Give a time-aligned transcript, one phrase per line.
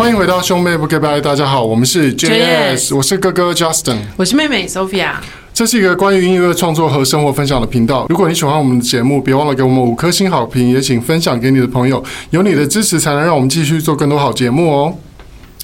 [0.00, 5.10] 欢迎回到兄妹不 goodbye，大家好，我们是 JS，我是哥哥 Justin，我是妹妹 Sophia。
[5.52, 8.06] 这是一个关于音乐创作和生活分享的频道。
[8.08, 12.02] 如果你喜欢我们的节目，别忘了给我们五颗星好评，也请分享给你的朋友。
[12.30, 14.94] 有你的支持，才能让我们继续做更多好节目哦。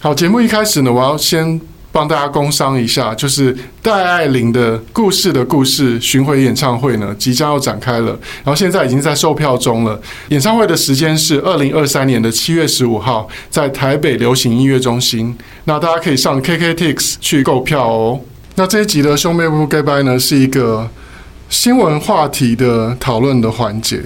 [0.02, 1.58] 好，节目一开始呢，我要先。
[1.96, 8.08] 帮大家工商一下，就是戴爱玲的故事的故事巡回演唱会呢，即将要展开了，
[8.44, 9.98] 然后现在已经在售票中了。
[10.28, 15.34] 演唱会的时间是二零二三年的七月十五号，在台北流行音乐中心。
[15.64, 18.20] 那大家可以上 KKTix 去购票哦。
[18.56, 20.90] 那这一集的兄妹不 goodbye 呢，是一个
[21.48, 24.02] 新闻话题的讨论的环节。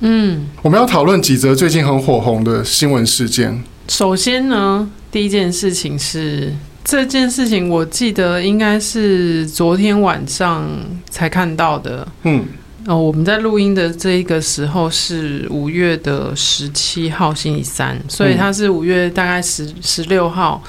[0.00, 3.62] 嗯，我们要讨论几则最近很火红的新闻事件。
[3.86, 6.52] 首先呢，第一件事情是。
[6.84, 10.68] 这件事情我记得应该是昨天晚上
[11.08, 12.06] 才看到的。
[12.24, 12.44] 嗯，
[12.86, 20.62] 哦，我们在录音的这一个时候是五月的十七号星期三，所以它是五月大概十十六号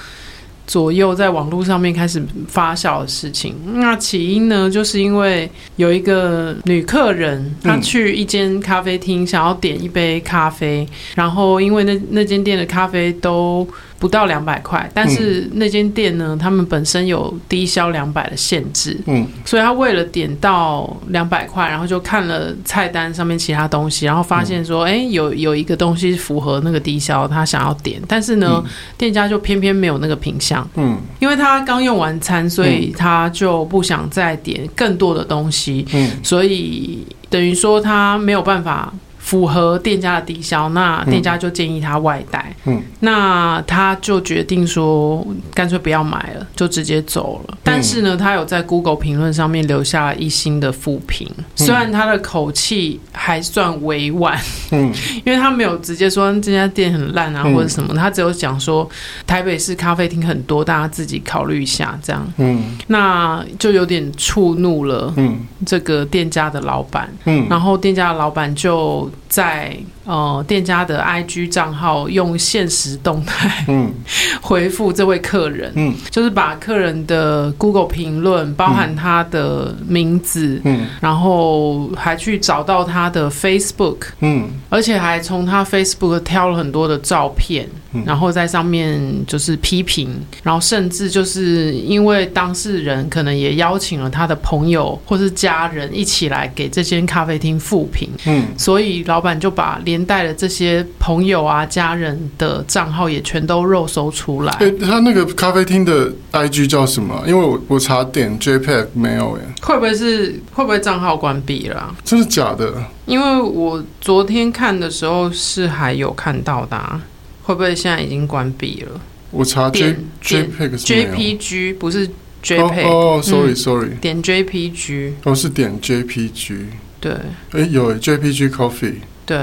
[0.67, 3.55] 左右在网络上面开始发酵的事情。
[3.73, 13.67] 那起因呢，就是因为有一个女客人，她去一间咖啡厅想要点一杯咖啡，然后因为那那间店的咖啡都。
[14.03, 28.61] 不到两百块，但是那间店呢，他们本身有低消两百的限制，嗯，所以他为了点到两百块，然后就看了菜单上面其他东西，然后发现说，哎、欸，有有一个东西符合那个低消，他想要点，但是呢，
[28.97, 38.93] 店家就偏偏没有那个品相，嗯，因为他刚用完餐，所以他就不想再点更多的东西，嗯，所以等于说他没有办法。
[39.23, 42.53] 符合店家的低消，那店家就建议他外带。
[42.65, 47.57] 嗯，那他就决定说，干脆不要买了，就直接走了。
[47.63, 51.25] 但是呢，他有在 Google 评论上面留下一星的负评，
[51.55, 54.37] 虽然他的口气还算委婉，
[54.71, 54.93] 嗯，
[55.23, 58.87] 因为他没有直接说这家店很烂啊或者什么，他只有讲说
[59.25, 62.27] 台北市咖啡厅很多，大家自己考虑一下这样。
[62.37, 69.09] 嗯，那就有点触怒了，嗯，这个店家的老板，嗯，然后店家的老板就。
[69.33, 73.91] 在呃店家的 IG 账号用现实动态嗯。
[74.39, 87.67] 回复这位客人嗯，就是把客人的 Google 评论包含他的名字嗯，然后还去找到他的 Facebook 嗯，而且还从他 Facebook 挑了很多的照片。
[88.07, 90.09] 然后在上面就是批评，
[90.41, 104.53] 然后甚至就是因为当事人可能也邀请了他的朋友或是家人一起来给这间咖啡厅复评，嗯，所以老板就把连带的这些朋友啊、家人的账号也全都肉搜出来。
[104.59, 107.23] 哎，他那个咖啡厅的 IG 叫什么？
[107.25, 111.95] 因为我我查点 JPEG 没有耶，会不会是会不会账号关闭了啊？
[112.03, 112.83] 真的假的？
[113.07, 117.01] 因为我昨天看的时候是还有看到的啊。
[117.45, 119.01] 会不会现在已经关闭了？
[119.29, 122.07] 我查 J JPEG JPG 不是
[122.41, 126.59] JPEG 哦，sorry sorry，点 JPG 哦是点 JPG
[127.01, 127.11] 对，
[127.51, 128.93] 哎有 JPG Coffee
[129.25, 129.37] 对，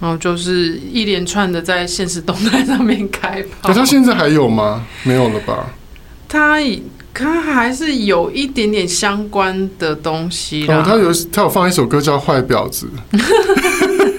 [0.00, 3.68] 然后就是一连串的在现实动态上面开炮。
[3.68, 4.84] 可他现在还有吗？
[5.04, 5.66] 没有了吧？
[6.28, 6.58] 他
[7.12, 12.88] 他还是有一点点相关的东西哦，他有他有放一首歌叫《坏婊子》。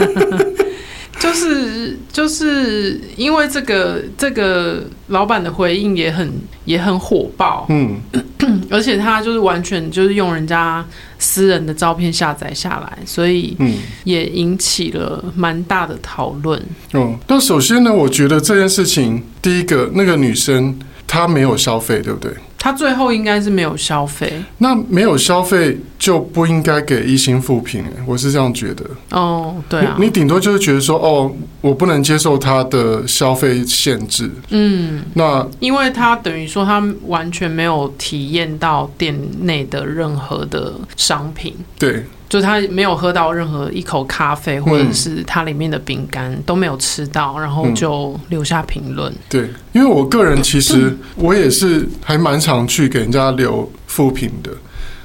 [1.31, 6.29] 就是就是因为这个这个老板的回应也很
[6.65, 8.01] 也很火爆，嗯，
[8.69, 10.85] 而且他就是完全就是用人家
[11.17, 16.61] 私人的照片下载下来，所以嗯也引起了蛮大的讨论。
[16.93, 20.77] 哦，那首先呢，我觉得这件事情，第一个那个女生
[21.07, 22.31] 她没有消费，对不对？
[22.63, 28.85] 他最后应该是没有消费，那没有消费就不应该给一星负评，我是这样觉得。
[29.09, 34.29] 哦，对啊，你顶多就是觉得说，哦，我不能接受他的消费限制。
[34.49, 41.55] 嗯，那因为他等于说他完全没有体验到店内的任何的商品。
[41.79, 42.05] 对。
[42.31, 49.17] 就他没有喝到任何一口咖啡，或者是它里面的饼干、嗯、都没有吃到，然后就留下评论、嗯。
[49.27, 54.49] 对，因为我个人其实我也是还蛮常去给人家留负评的，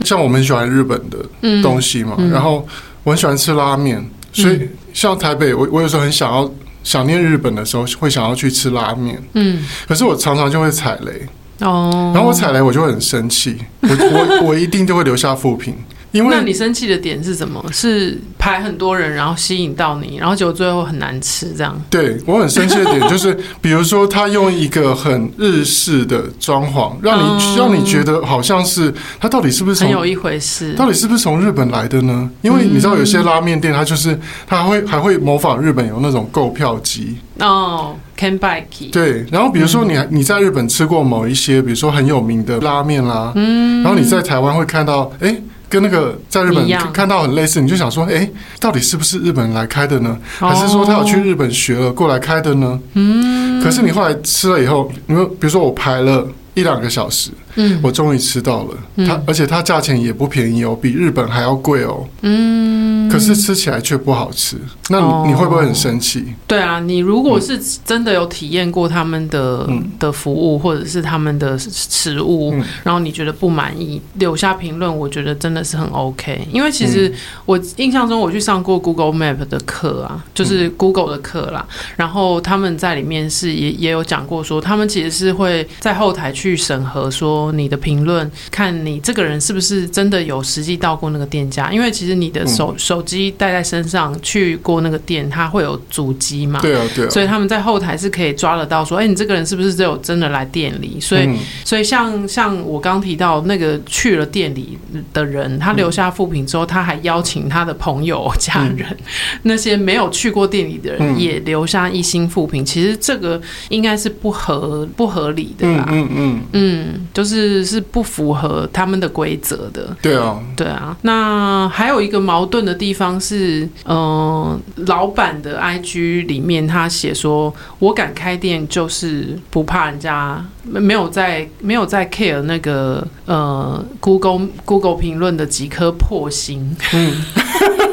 [0.04, 1.18] 像我们很喜欢日本的
[1.64, 2.64] 东西嘛，嗯、然后
[3.02, 6.48] 我很喜欢吃拉面，所以像台北，我我有时候很想要
[6.84, 9.20] 想念日本的时候，会想要去吃拉面。
[9.32, 11.26] 嗯，可是我常常就会踩雷
[11.66, 15.74] 哦，然后我踩雷我就会很生气，我 我我一定就会留下负评。
[16.16, 17.64] 因为那你生气的点是什么？
[17.72, 21.80] 是排很多人，然后吸引到你，然后结果最后很难吃这样？
[21.90, 30.74] 对，我很生气的点就是， 比如说他用一个很日式的装潢，让你、嗯、让你觉得好像是他到底是不是从很有一回事？
[30.74, 32.30] 到底是不是从日本来的呢？
[32.42, 45.36] 因为你知道有些拉面店，它就是它还会还会模仿日本有那种购票机哦，Kanbaki 对，然后比如说你你在日本吃过某一些，比如说很有名的拉面啦，嗯，然后你在台湾会看到，哎。
[45.68, 48.28] 跟那个在日本看到很类似，你就想说，哎，
[48.60, 50.16] 到底是不是日本人来开的呢？
[50.38, 52.78] 还是说他有去日本学了过来开的呢？
[52.94, 53.62] 嗯。
[53.62, 62.86] 可是你后来吃了以后，你说比如说我排了一两个小时，嗯，我终于吃到了，它而且它价钱也不便宜哦，比日本还要贵哦，嗯。
[63.08, 64.56] 可是吃起来却不好吃，
[64.90, 66.24] 那你你会不会很生气？
[66.46, 69.66] 对啊，你如果是真的有体验过他们的
[70.00, 76.46] 的服务或者是他们的食物，然后你觉得不满意，留下评论，我觉得真的是很 OK。
[76.52, 77.10] 因为其实
[77.46, 81.64] 我印象中我去上过 Google Map 的课啊，就是 Google 的课啦，
[81.94, 92.96] 然后他们在里面是也也有讲过说，他们其实是会在后台去审核说你的评论，看你这个人是不是真的有实际到过那个店家，因为其实你的手手。
[92.96, 96.58] 手机带在身上去过那个店，它会有足迹嘛？
[96.62, 97.10] 对啊，对啊。
[97.10, 100.98] 所以他们在后台是可以抓得到，说，哎、欸，你这个人是不是只有真的来店里？
[100.98, 104.78] 所以，嗯、所以像像我刚提到那个去了店里
[105.12, 109.04] 的人，他留下复评之后，他还邀请他的朋友、家人，嗯、
[109.44, 112.64] 那些没有去过店里的人也留下一星复评。
[112.64, 113.38] 其实这个
[113.68, 115.86] 应该是不合不合理的啦。
[115.90, 119.94] 嗯嗯嗯，就是是是不符合他们的规则的。
[120.00, 120.96] 对啊，对啊。
[121.02, 123.20] 那还有一个矛盾的地方。
[123.20, 136.76] 是，嗯、呃，老板的 IG 里面他写说，我敢开店就是不怕人家没有在没有在 care 那个呃 Google Google 评论的几颗破星。
[136.92, 137.24] 嗯，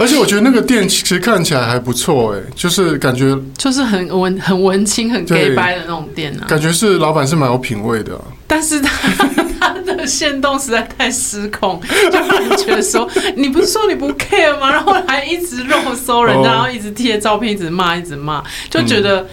[0.00, 9.90] 而且我觉得那个店其实看起来还不错，哎，就是感觉就是很文很文青很 gay 掰的那种店啊，感觉是老板是蛮有品味的，但是他 的。
[10.06, 11.78] 限动实在太失控，
[12.10, 13.06] 就让人觉得说，
[13.36, 14.72] 你不是说你不 care 吗？
[14.72, 19.28] 然后还一直肉搜人家，然后一直贴照片，一直骂，一直骂，就觉得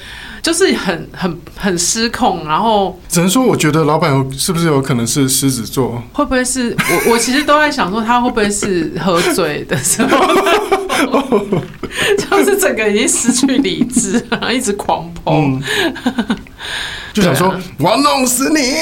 [0.47, 2.47] 就是很很很失控。
[2.47, 6.01] 然后只能说，我觉得老板有是不是有可能是狮子座？
[6.13, 6.73] 会不会是
[7.05, 7.11] 我？
[7.11, 10.17] 我其实都在想说，他会不会是喝醉的时候，
[12.17, 15.61] 就是整个已经失去理智，然后一直狂喷，
[17.13, 18.73] 就想说我要弄死你。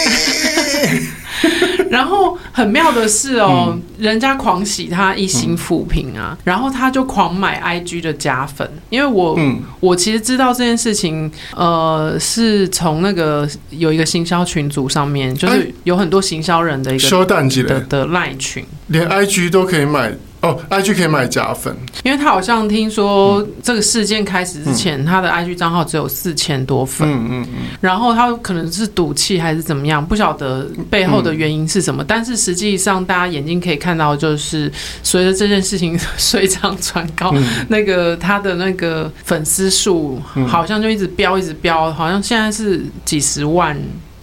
[1.90, 20.14] 然后很妙的是哦，嗯、人家狂喜他一心扶贫啊，嗯、然后他就狂买 IG 的加粉，因为我、嗯、我其实知道这件事情，呃，是从那个有一个行销群组上面，就是有很多行销人的一个的的赖群，连 IG 都可以买。
[20.46, 32.04] 哦，IG 可以买假粉，因为他好像听说这个事件开始之前，嗯、他的 IG 账号只有四千多粉，嗯嗯嗯，然后他可能是赌气还是怎么样，不晓得背后的原因是什么。
[32.04, 34.72] 嗯、但是实际上，大家眼睛可以看到，就是
[35.02, 43.76] 随着这件事情水涨船高，嗯、那个他的那个粉丝数好像就一直飙，一直飙，好像现在是几十万。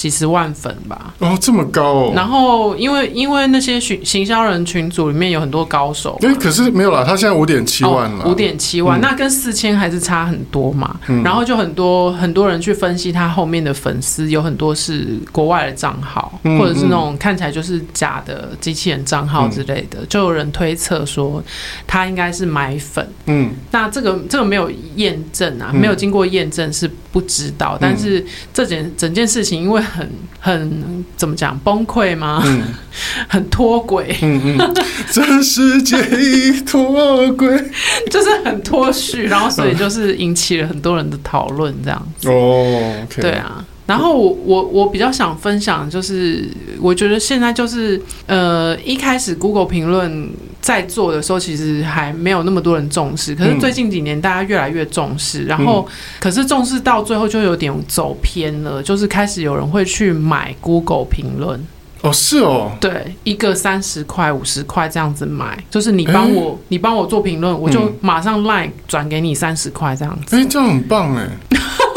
[0.02, 2.12] 几十万粉吧，哦，这么高哦。
[2.12, 10.98] 然后因为因为那些行行销人群组里面有很多高手，哎，可是没有啦，他现在五点七万了，五点七万，那跟四千还是差很多嘛。
[11.22, 21.40] 然后就很多很多人去分析他后面的粉丝，有很多是国外的账号，或者是那种看起来就是假的机器人账号之类的，就有人推测说
[21.86, 23.08] 他应该是买粉。
[23.26, 27.78] 嗯，那这个这个没有验证啊，没有经过验证是不知道。
[27.80, 29.80] 但是这件整件事情因为。
[29.92, 30.08] 很
[30.40, 32.42] 很怎么讲崩溃吗？
[32.46, 32.62] 嗯，
[33.28, 34.16] 很脱轨。
[34.22, 34.74] 嗯嗯，
[35.10, 37.62] 这世界已脱轨，
[38.10, 42.28] 就是很脱序，然后所以就是引起了很多人的讨论，这样子。
[42.28, 43.64] 哦，okay、对啊。
[43.84, 46.48] 然后我我我比较想分享，就是
[46.80, 50.30] 我觉得现在就是呃，一开始 Google 评论
[50.62, 53.34] 在做的时候，其实还没有那么多人重视。
[53.34, 55.42] 可是最近几年，大家越来越重视。
[55.44, 55.86] 然后，
[56.20, 61.60] 可是重视到最后就有点走偏了，就是开始有人会去买 Google 评论。
[62.02, 70.36] 哦，是哦，对，一个三十块、五十块这样子买，就是你帮我，你帮我做评论，我就马上 Line 转给你三十块这样子。
[70.36, 71.28] 哎，这样很棒哎。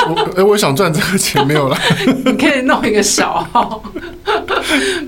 [0.08, 1.78] 我哎、欸，我想赚这个钱没有了。
[2.26, 3.84] 你可以弄一个小号，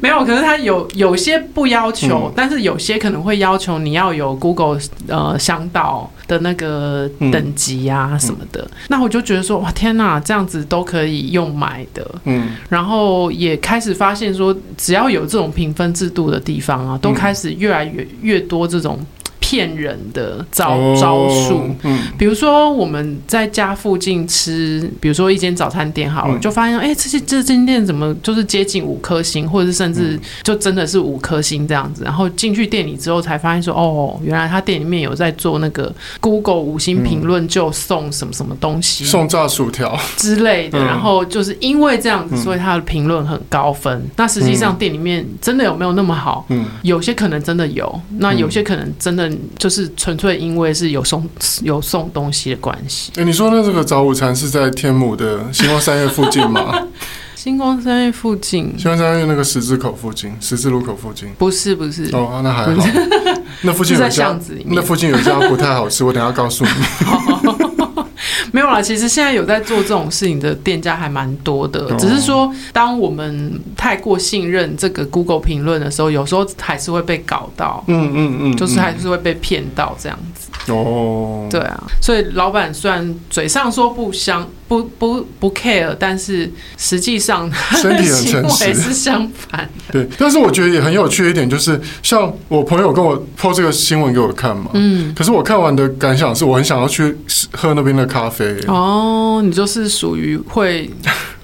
[0.02, 0.24] 没有。
[0.26, 8.62] 可是他有有些不要求，嗯、但是有些可能会要求你要有 Google 呃香道的那个等级啊什么的。
[8.62, 12.06] 嗯、那我就觉得说哇天哪，这样子都可以用买的。
[12.26, 19.00] 嗯，然后也开始发现说，只要有这种评分制度的地方啊，都开始越来越越多这种。
[19.48, 32.04] 骗人的招招数，嗯，比如说我们在家附近吃，比如说一间早餐店好了，就发现哎，这些这间店怎么就是接近五颗星，或者是甚至就真的是五颗星这样子。
[32.04, 40.78] 然后进去店里之后才发现说，哦，原来他店里面有在做那个 Google 五星评论就送什么什么东西，送炸薯条之类的。
[40.78, 44.06] 然后就是因为这样子，所以他的评论很高分。
[44.18, 46.46] 那实际上店里面真的有没有那么好？
[46.50, 49.32] 嗯，有些可能真的有，那有些可能真的。
[49.58, 51.28] 就是纯粹因为是有送
[51.64, 53.12] 有送东西的关系。
[53.18, 56.88] 哎，你说的这个早午餐是在天母的星光三月附近吗？
[57.36, 61.30] 星光三月附近，星光三月那个十字口附近，十字路口附近。
[61.38, 62.84] 不是不是哦，那还好。
[63.62, 66.72] 那附近有家，那附近有 家不太好吃，我等下告诉你。
[68.54, 80.47] 没有啦，其实现在有在做这种事情的店家还蛮多的，只是说当我们太过信任这个 Google 评论的时候，有时候还是会被搞到，嗯嗯嗯，就是还是会被骗到这样子。
[80.68, 87.50] 哦，对啊，所以老板虽然嘴上说不相不不不 care，但是实际上
[87.82, 89.70] 身体很诚实，是相反。
[89.92, 97.18] 对，但是我觉得也很有趣一点，就是像我朋友跟我 po 这个新闻给我看嘛，嗯，可是我看完的感想是我很想要去
[97.54, 98.58] 喝那边的咖啡。
[98.68, 100.90] 哦，你就是属于会。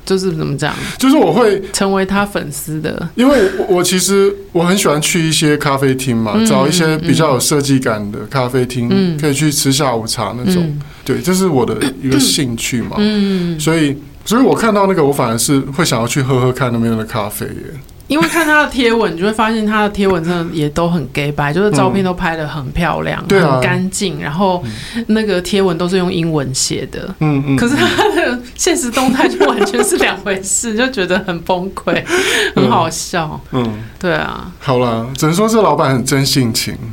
[0.05, 0.73] 就是怎么讲？
[0.97, 10.63] 就是我会成为他粉丝的，因为我我其实我很喜欢去一些咖啡厅嘛，嗯、找一些比较有设计感的咖啡厅，嗯、可以去吃下午茶那种。
[10.63, 12.97] 嗯、对，这是我的一个兴趣嘛。
[12.97, 17.53] 嗯，所以所以我看到那个，我反而是会想要去喝喝看那边的咖啡耶。
[18.07, 24.61] 因为看他的贴文，你就会发现他的贴文真的也都很 gay 白，就是照片都拍的很漂亮，嗯、很干净，然后
[25.07, 27.15] 那个贴文都是用英文写的。
[27.19, 27.55] 嗯嗯。
[27.55, 32.03] 可是他的现实动态就完全是两回事，就觉得很崩溃，
[32.55, 33.39] 很好笑。
[33.51, 34.51] 嗯，嗯对啊。
[34.59, 36.75] 好了，只能说这老板很真性情。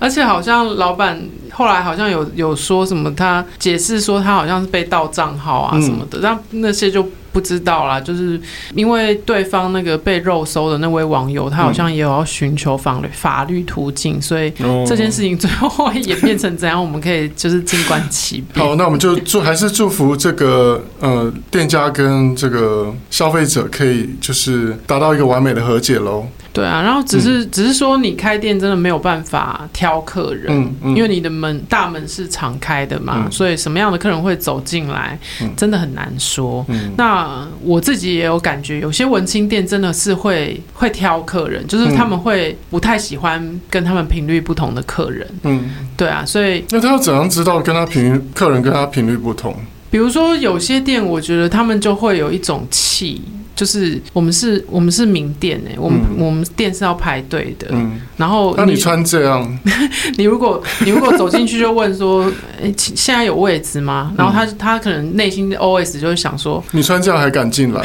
[0.00, 1.20] 而且好像老板
[1.52, 7.06] 后来好像有有说什么，他解释说他好像是被盗账号啊什么的，但、嗯、那些就。
[7.32, 8.40] 不知道啦，就是
[8.74, 14.52] 因为对方那个被肉搜的那位网友，他好像也有要寻求法律法律途径，所以
[14.86, 18.66] 这件事情最后会演变成怎样，我们可以就是静观其变。
[18.66, 26.26] 好，那我们就祝还是祝福这个呃店家跟这个消费者可以就是达到一个完美的和解喽。
[26.52, 36.62] 对啊，然后只是、嗯、只是说你开店真的没有办法挑客人，嗯嗯、因为你的门大门是敞开的嘛，嗯、所以什么样的客人会走进来，嗯、真的很难说。
[36.68, 45.26] 嗯、那我自己也有感觉，有些文青店真的是会会挑客人，就是他们会不太喜欢跟他们频率不同的客人。
[45.44, 49.56] 嗯，对啊，所以那他要怎样知道跟他频客人跟他频率不同？
[49.90, 53.22] 比如说有些店，我觉得他们就会有一种气。
[53.62, 57.68] 就是我们是，我们是名店哎，我们、嗯、我们店是要排队的。
[57.70, 59.58] 嗯，然后那你穿这样，
[60.18, 62.24] 你如果你如果走进去就问说，
[62.60, 64.12] 哎、欸，现在有位置吗？
[64.18, 67.80] 然后他他可能内心的 OS 就是想说，你穿这样还敢进来？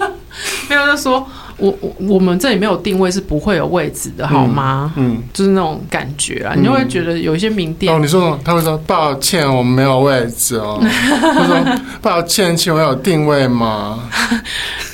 [0.68, 1.26] 没有，就说。
[1.58, 4.92] 我我我们这里没有定位，是不会有位置的，好吗？
[4.96, 10.78] 嗯，嗯就是那种感觉啊，嗯、你就会觉得有一些名店哦，你说他会说抱歉，我们没有位置哦。
[10.82, 14.00] 他说 抱歉，请问有定位吗？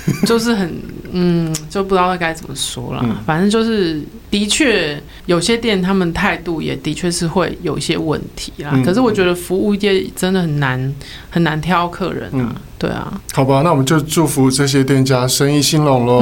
[0.26, 0.75] 就是很
[1.12, 3.00] 嗯，就不知道该怎么说了。
[3.04, 8.71] 嗯、反正就是的确有些店他们态度也的确是会有一些问题啦。
[8.75, 10.94] 嗯、可是我觉得服务业真的很难
[11.30, 12.50] 很难挑客人啊。
[12.50, 16.21] 嗯对啊，好吧，那我们就祝福这些店家生意兴隆喽。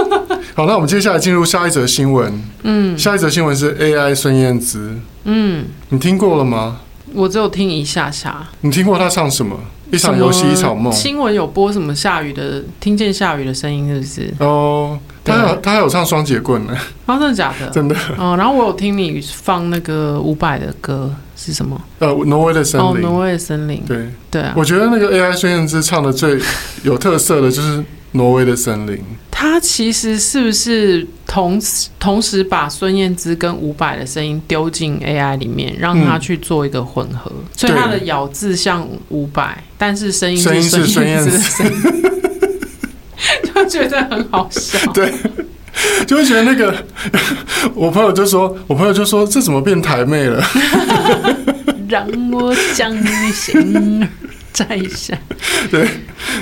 [0.52, 2.42] 好，那我们接下来进入下一则新闻。
[2.62, 4.94] 嗯，下一则新闻是 AI 孙燕姿。
[5.24, 6.80] 嗯，你听过了吗？
[7.14, 8.46] 我只有听一下下。
[8.60, 9.58] 你听过他唱什么？
[9.90, 10.92] 一场游戏，一场梦。
[10.92, 12.62] 新闻有播什么下雨的？
[12.80, 14.34] 听见下雨的声音，是不是？
[14.38, 16.76] 哦，他有他还有唱双截棍呢。
[17.06, 17.68] 啊， 真的假的？
[17.72, 17.94] 真的。
[18.18, 21.14] 哦，然后我有听你放那个伍佰的歌。
[21.36, 21.78] 是什么？
[21.98, 22.88] 呃，挪威的森林。
[22.88, 23.82] 哦，挪威的森林。
[23.88, 26.40] 对对啊，我觉得那个 AI 孙燕姿唱的最
[26.84, 28.98] 有特色的就是挪威的森林。
[29.30, 37.30] 他其实是不是同时同时把孙燕姿跟伍佰的声音丢进 AI 里面，让他去做一个混合？
[37.30, 41.72] 嗯、所以他的咬字像伍佰，但是声音是孙燕姿的声音，
[43.54, 44.92] 就觉得很好笑。
[44.92, 45.12] 对。
[46.06, 46.72] 就会觉得那个，
[47.74, 50.40] 我朋友就说，我朋友就说，这怎么变台妹了？
[51.88, 54.08] 让我将你心
[54.54, 55.18] 摘一下，
[55.70, 55.86] 对，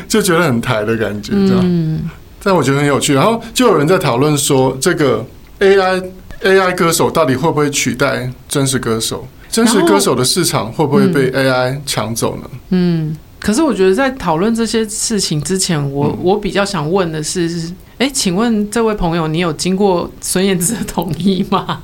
[0.06, 1.60] 就觉得很台的感觉，这样。
[1.64, 2.08] 嗯，
[2.42, 3.14] 但我觉得很有趣。
[3.14, 5.26] 然后就有人在讨论说，这个
[5.58, 6.04] AI
[6.42, 9.26] AI 歌手到底会不会取代真实歌手？
[9.50, 12.42] 真实歌手的市场会不会被 AI 抢走呢？
[12.70, 21.80] 嗯，可是我觉得在讨论这些事情之前，我、嗯、我比较想问的是，哎，请问这位朋友，你有经过孙燕姿的同意吗？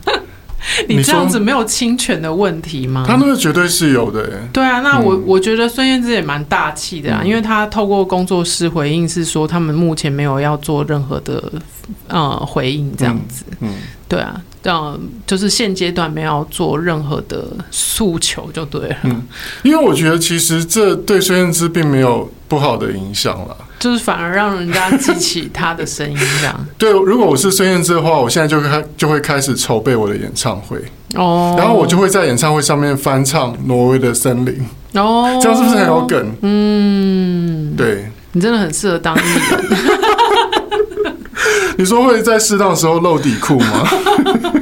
[0.89, 3.05] 你这样子没有侵权的问题吗？
[3.07, 4.49] 他那个绝对是有的，哎。
[4.53, 11.53] 对啊，那我、嗯、我觉得孙燕姿也蛮大气的啊，嗯、因为他透过工作室回应是说，他们目前没有要做任何的
[12.09, 13.45] 呃回应，这样子。
[13.61, 13.75] 嗯，嗯
[14.09, 18.97] 对啊，嗯，就是现阶段没有做任何的诉求就对了。
[19.05, 19.23] 嗯，
[19.63, 23.57] 因为我觉得其实这对孙燕姿并没有不好的影响了。
[23.79, 26.67] 就是反而让人家记起他的声音，这样。
[26.77, 30.77] 对，如果我是孙燕姿的话，我现在就开就会开始筹备我的演唱会
[31.15, 34.55] 哦，然后我就会在演唱会上面翻唱《挪威的森林》
[35.01, 36.35] 哦，这样是不是很有梗？
[36.43, 39.21] 嗯，对，你真的很适合当艺
[39.51, 39.65] 人。
[41.79, 43.89] 你说会在适当时候露底裤吗？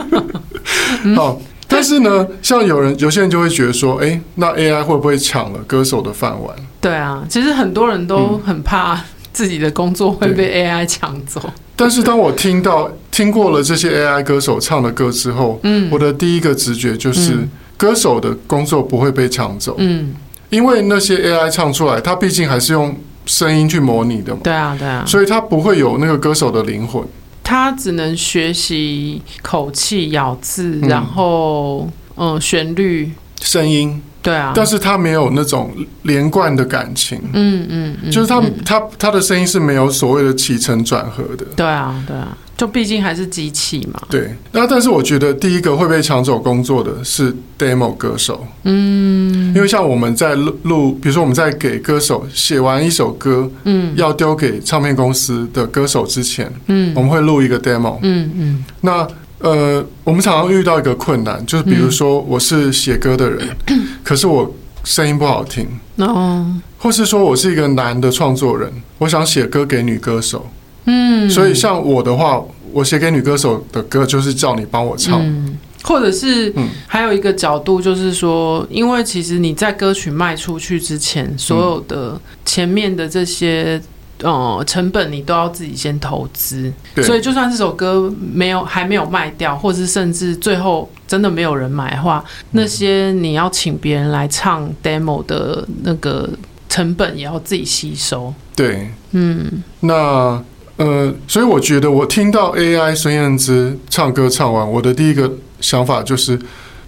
[1.16, 1.40] 好，
[1.76, 6.56] 但是呢，像有人有些人就会觉得说，哎，那 AI 会不会抢了歌手的饭碗？
[6.80, 8.98] 对啊，其实很多人都很怕
[9.30, 11.38] 自己的工作会被 AI 抢走。
[11.76, 19.74] 但是当我听到听过了这些 AI 歌手唱的歌之后，嗯，我的第一个直觉就是，歌手的工作不会被抢走。
[19.76, 20.14] 嗯，
[20.48, 24.40] 因为那些 AI 唱出来，它毕竟还是用声音去模拟的嘛。
[24.42, 27.04] 对啊，对啊，所以它不会有那个歌手的灵魂。
[27.48, 34.02] 它只能学习口气、咬字，然后嗯，旋律、声音。
[34.26, 35.70] 对啊，但是他没有那种
[36.02, 44.02] 连贯的感情，嗯嗯，嗯就是他、嗯、他他的声音是没有所谓的起承转合的，对啊对啊，就毕竟还是机器嘛。
[44.10, 59.06] 对，那但是我觉得第一个会被抢走工作的是 demo 歌手，嗯，因为像我们在录录，比如说我们在给歌手写完一首歌，嗯，要丢给唱片公司的歌手之前，嗯，我们会录一个 demo，嗯嗯，那。
[59.38, 64.50] 呃，我们常常遇到一个困难，就是比如说我是写歌的人，嗯、 可是我
[64.82, 66.46] 声音不好听，哦，
[66.78, 70.48] 或是说我是一个男的创作人，我想写歌给女歌手，
[70.86, 76.52] 嗯，所以像我的话，我写给女歌手的歌就是叫你帮我唱，嗯，或者是
[76.86, 83.80] 还有一个角度就是说，因为其实你在歌曲卖出去之前，所有的前面的这些。
[84.22, 96.28] 哦、嗯，成本你都要自己先投资，所以就算这首歌没有还没有卖掉，或是甚至最后真的没有人买的话，嗯、那些你要请别人来唱 demo 的那个
[96.68, 98.32] 成本也要自己吸收。
[98.54, 100.42] 对，嗯，那
[100.76, 106.38] 呃，所以我觉得我听到 AI 孙燕姿唱歌唱完，我的第一个想法就是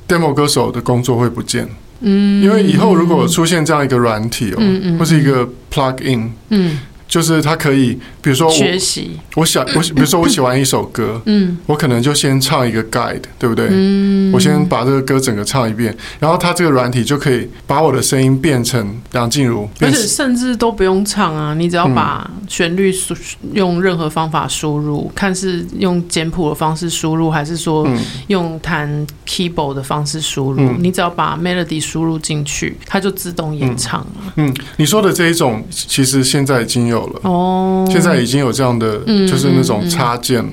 [0.08, 1.68] demo 歌手的工作会不见，
[2.00, 6.78] 嗯，因为以后如果出现这样一个软体哦，嗯嗯，或是一个 plug in，嗯。
[7.08, 13.66] 就是他可以，比如说我学习，我想我比如说我喜欢一首歌，嗯，我可能就先唱一个 guide，对不对？
[13.70, 23.16] 嗯，我先把这个歌整个唱一遍，然后他这个软体就可以把我的声音变成梁静茹，而且甚至都不用唱啊，你只要把旋律输
[23.54, 27.88] 用任何方法输入，看是用简谱的方式输入，还是说
[28.26, 34.32] 用弹 keyboard 的方式输入，你只要把 melody 输入进去，它就自动演唱了。
[34.36, 36.97] 嗯，你说的这一种，其实现在已经有。
[37.22, 40.44] 哦，现在已经有这样的，就是那种插件，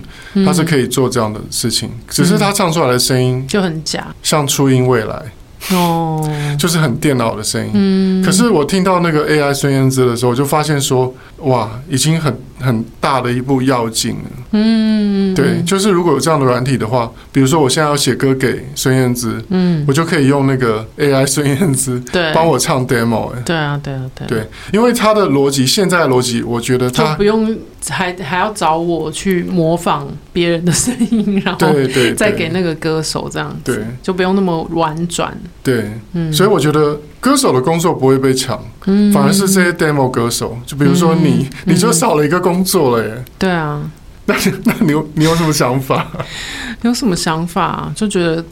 [0.46, 5.24] 它是可以做这样的事情，只是它唱出来的声音就很假，像初音未来
[5.72, 6.22] 哦，
[6.60, 7.72] 就是很电脑的声音。
[7.74, 14.30] 嗯，可是我听到那个 AI 孙燕姿的时候，我就发现说，哇，已经很很大的一步要进了。
[14.52, 22.34] 嗯，对，就是如果有这样的软体的话，比如说我现在要写歌给孙燕姿，嗯，我就可以用那个 AI 孙燕姿对。
[22.34, 23.34] 帮我唱 demo。
[23.34, 27.56] 哎，对啊，对啊，对，对，因为他的逻辑，现在的逻辑，我觉得他不用
[27.90, 32.14] 还还要找我去模仿别人的声音，然后对对。
[32.16, 35.38] 再给那个歌手这样子，对，就不用那么婉转。
[35.62, 43.26] 对，嗯，所以我觉得歌手的工作不会被抢，嗯，反而是这些 demo 歌手，就比如说你，你就少了一个工作了耶。
[43.40, 43.82] 对啊。
[44.28, 46.06] 那那你有你有什么想法？
[46.84, 47.64] 有什么想法？
[47.64, 48.46] 啊就觉得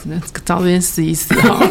[0.43, 1.63] 找点死一死好。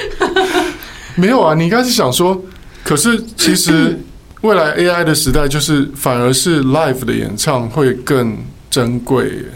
[1.16, 2.38] 没有啊，你应该是想说，
[2.84, 3.98] 可是其实
[4.42, 8.36] 未来 AI 的时代，就是反而是 live 的演唱会更
[8.70, 9.46] 珍贵。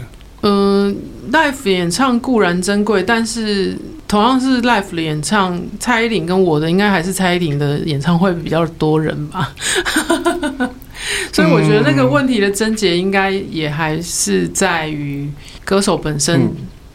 [0.41, 0.95] 嗯
[1.31, 9.51] ，live 演唱固然珍贵，但是同样是 live 的演唱，蔡依林跟我的应该还是蔡依林的演唱会比较多人吧。
[11.31, 15.29] 所以我觉得那个问题的症结应该也还是在于
[15.63, 16.49] 歌手本身，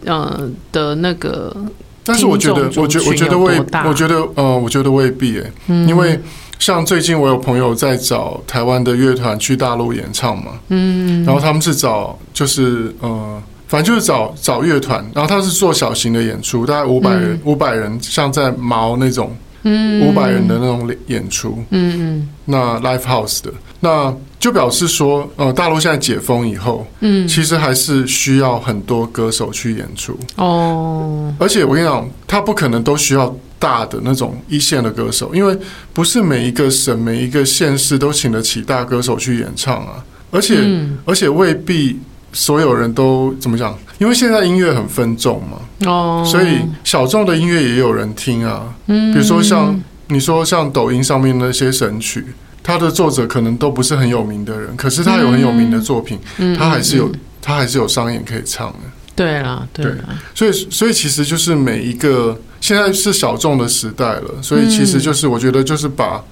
[0.04, 1.54] 呃的那个
[2.02, 6.18] 但是我觉得，我觉得，我觉得未，我觉得，呃，我觉得未必诶、欸，嗯、因为
[6.58, 19.34] 像最近我有朋友在找台湾的乐团去大陆演唱嘛，嗯，然后他们是找，就是呃，反正就是找找乐团，然后他是做小型的演出，大概五百人，五百、嗯、人，像在毛那种。
[19.62, 31.30] 嗯，五百人的那种演出，嗯嗯，那 live house 的，那就表示说，呃，大陆现在解封以后，嗯，其实还是需要很多歌手去演出哦。
[31.38, 35.54] 而且我跟你讲，他不可能都需要大的那种一线的歌手，因为
[35.92, 40.02] 不是每一个省、每一个县市都请得起大歌手去演唱啊。
[40.30, 41.98] 而且，嗯、而且未必
[42.32, 43.76] 所有人都怎么讲。
[43.98, 48.74] 因为现在音乐很分众嘛，哦，所以小众的音乐也有人听啊。
[48.86, 52.24] 嗯，比如说像你说像抖音上面那些神曲，
[52.62, 57.12] 它的作者可能都不是很有名的人，可是他有很有名的作品，嗯，他还是有
[57.42, 58.78] 他还是有商演可以唱的。
[59.14, 66.24] 对啊，对啊，所以所以其实就是每一个现在是小众的时代了，所以其实就是我觉得就是把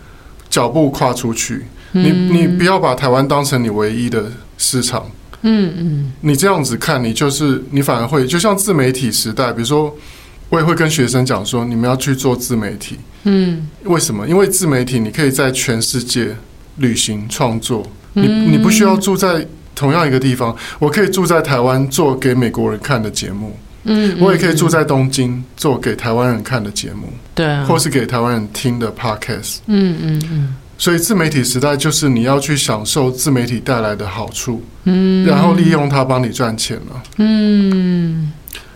[0.49, 5.05] 脚步跨出去，你你不要把台湾当成你唯一的市场。
[5.42, 9.94] 嗯嗯，你这样子看，你就是你反而会就像自媒体时代，比如说，
[10.48, 12.96] 我也会跟学生讲说，你们要去做自媒体。
[13.24, 14.27] 嗯，为什么？
[14.27, 16.37] 因为自媒体你可以在全世界
[16.77, 23.57] 旅行创作，你你不需要住在同样一个地方，我可以住在台湾做给美国人看的节目。
[23.85, 27.09] 嗯，我也可以住在东京做给台湾人看的节目。
[27.35, 29.59] 对啊，或是给台湾人听的 podcast。
[29.66, 30.55] 嗯嗯嗯。
[30.79, 38.33] 所以自媒体时代就是你要去享受自媒体带来的好处，嗯，然后利用它帮你赚钱了，嗯，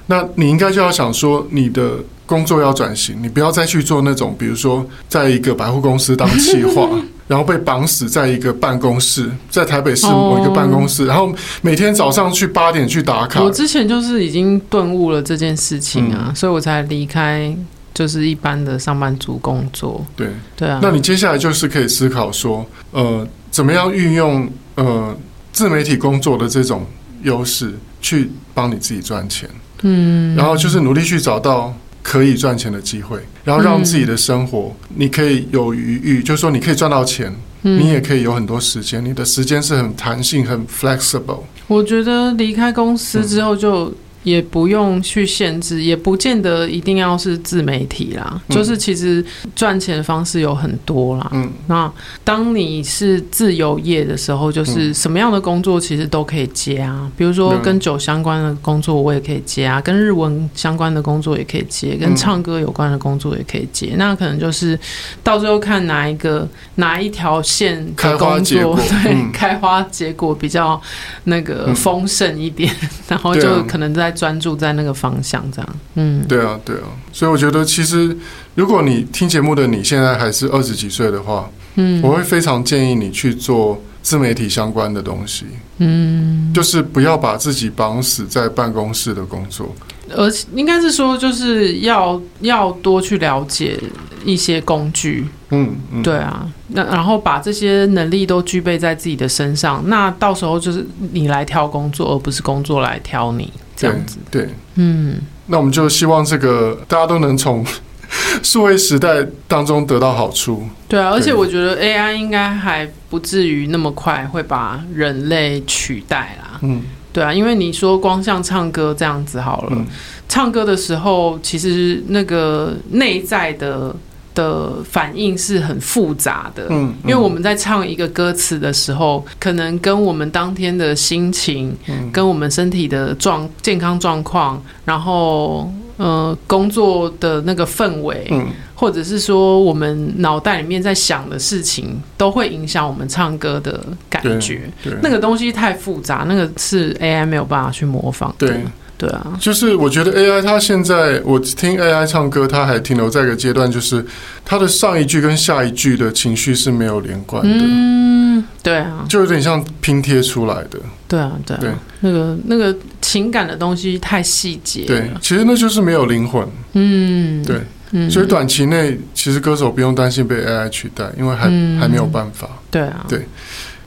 [0.07, 1.93] 那你应该就要想说，你的
[2.27, 6.91] 工作要转型，你不要再去做那种，比如说在一个百货公司当企划，
[7.29, 13.41] 然后被绑死在一个办公室，在台北市某一个办公室，然后每天早上去八点去打卡。
[13.41, 17.57] 我之前就是已经顿悟了这件事情啊，所以我才离开。
[18.03, 20.81] 就是一般的上班族工作，对对啊。
[20.83, 25.17] 那你接下来就是可以思考说，呃，怎么样运用呃
[25.53, 26.85] 自媒体工作的这种
[27.23, 29.49] 优势去帮你自己赚钱，
[29.83, 41.43] 嗯，然后就是努力去找到可以赚钱的机会，然后让自己的生活你可以有余裕，就是说你可以赚到钱，你也可以有很多时间，你的时间是很弹性、很 flexible。
[41.69, 43.95] 我觉得离开公司之后就。
[44.23, 48.41] 也不用去限制，也不见得一定要是自媒体啦。
[48.49, 49.25] 嗯、就是其实
[49.57, 51.29] 赚钱的方式有很多啦。
[51.33, 57.11] 嗯，那当你是自由业的时候，就是什么样的工作其实都可以接啊。
[57.17, 63.95] 比如说跟酒相关的工作，我也可以接啊；跟日文相关的工作也可以接；跟唱歌有关的工作也可以接。
[63.97, 64.79] 那可能就是
[65.25, 70.81] 到最后看哪一个哪一条线的工作， 对，开花结果比较
[71.25, 72.73] 那个丰盛一点，
[73.09, 74.12] 然后就可能在。
[74.13, 78.17] 专注在那个方向，这样，嗯，对啊，对啊，所以我觉得，其实
[78.55, 85.47] 如果你听节目的你现在还是二十几岁的话，嗯，我会非常建议你去做自媒体相关的东西，
[85.79, 89.75] 嗯，就是不要把自己绑死在办公室的工作，
[90.15, 93.79] 而且应该是说，就是要要多去了解
[94.25, 96.03] 一些工具，嗯，嗯。
[96.03, 103.51] 对啊，那然后把这些能力都具备在自己的身上，那到时候就是你来挑工作，而不是工作来挑你。
[103.77, 107.65] 这样子，对，嗯，那我们就希望这个大家都能从
[108.43, 110.63] 数位时代当中得到好处。
[110.89, 116.59] 对啊，而且我觉得 AI 应该还不至于那么快会把人类取代啦。
[116.63, 116.83] 嗯，
[117.13, 119.87] 对啊，因为你说光像唱歌这样子好了，嗯，
[120.29, 123.95] 唱歌的时候其实那个内在的。
[124.35, 144.63] 的反应是很复杂的，嗯，嗯，因为我们在唱一个歌词的时候，可能跟我们当天的心情，嗯，跟我们身体的状健康状况，然后呃工作的那个氛围，嗯，或者是说我们脑袋里面在想的事情，都会影响我们唱歌的感觉。
[144.83, 148.49] 对，对，那个东西太复杂，那个是 AI 没有办法去模仿的。
[148.49, 148.61] 对。
[149.03, 154.05] 对啊，就是我觉得 AI 它现在我听 AI 唱歌，它还停留在一个阶段，就是
[154.45, 157.51] 它的上一句跟下一句的情绪是没有连贯的。
[157.53, 160.79] 嗯，对啊，就有点像拼贴出来的。
[161.09, 164.85] 对啊，对啊，对，那个那个情感的东西太细节。
[164.85, 166.47] 对，其实那就是没有灵魂。
[166.75, 171.47] 嗯，对，所以短期内其实歌手不用担心被 AI 取代，因为还
[171.81, 172.49] 还没有办法。
[172.71, 173.27] 对啊，对。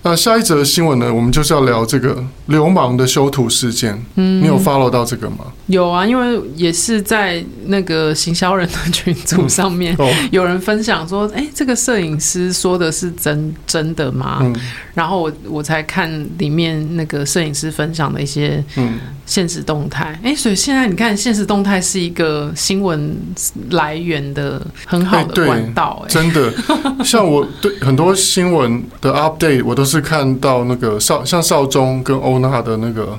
[0.08, 1.12] 那下一则新闻呢？
[1.12, 4.00] 我们就是要聊这个流氓的修图事件。
[4.14, 5.38] 嗯，你有 follow 到这个吗？
[5.66, 14.56] 有啊，因为也是在那个行销人的群组上面， 嗯哦、有人分享说：“哎、欸，这个摄影师说的是真真的吗？”嗯，
[14.94, 20.10] 然后我我才看里面那个摄影师分享的一些嗯现实动态。
[20.22, 23.18] 哎、欸，所以现在你看现实动态是一个新闻
[23.72, 26.06] 来源的很好的管道、欸。
[26.06, 26.54] 哎，真的，
[27.04, 33.18] 像我对很多新闻的 update，我都是看到那个少像少中跟欧娜的那个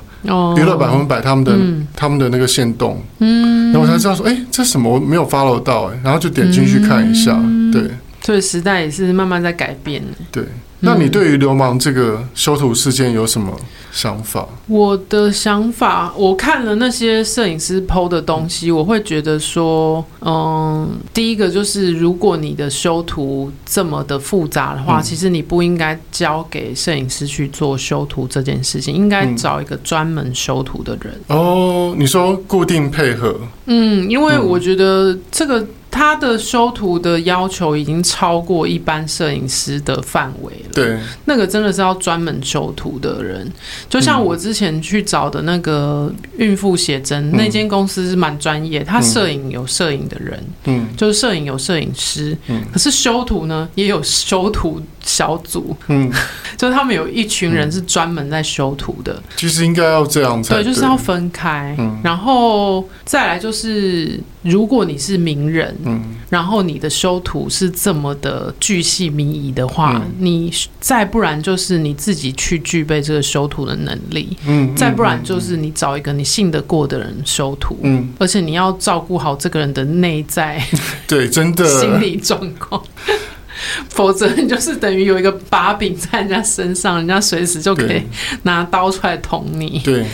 [0.57, 4.93] 娱乐百分百他们的、嗯、他们的那个线动，嗯，然后我才知道说，哎、欸，这什么？
[4.93, 7.83] 我没有 follow 到、欸，哎，然后就点进去看一下，嗯、对，
[8.23, 10.45] 所以时代也是慢慢在改变，对。
[10.87, 13.53] 那你对于流氓这个修图事件有什么
[13.91, 14.47] 想法？
[14.69, 31.13] 我的想法，我看了那些摄影师 PO 的东西，我会觉得说，嗯，第一个就是，如果你的修图这么的复杂的话，其实你不应该交给摄影师去做修图这件事情，应该找一个专门修图的人。
[31.27, 33.37] 哦，你说固定配合？
[33.67, 35.67] 嗯，因为我觉得这个。
[35.97, 40.71] 他的修图的要求已经超过一般摄影师的范围了。
[40.75, 43.51] 对，那个真的是要专门修图的人。
[43.89, 56.13] 就像我之前去找的那个孕妇写真、嗯、那间公司是蛮专业，他摄影有摄影的人，嗯，就是摄影有摄影师，嗯，可是修图呢也有修图小组，嗯，
[56.59, 59.23] 就是他们有一群人是专门在修图的。
[59.37, 61.75] 其实应该要这样才对，对，就是要分开。
[61.79, 64.21] 嗯，然后再来就是。
[64.47, 80.63] 如果你是名人，嗯，然后你的修图是这么的巨细靡遗的话，嗯，你再不然就是你自己去具备这个修图的能力，嗯，再不然就是你找一个你信得过的人修图，嗯，而且你要照顾好这个人的内在，
[81.07, 81.67] 对，真的。
[81.81, 82.83] 心理状况。
[83.89, 88.03] 否则你就是等于有一个把柄在人家身上，人家随时就可以
[88.43, 89.81] 拿刀出来捅你。
[89.85, 90.05] 对，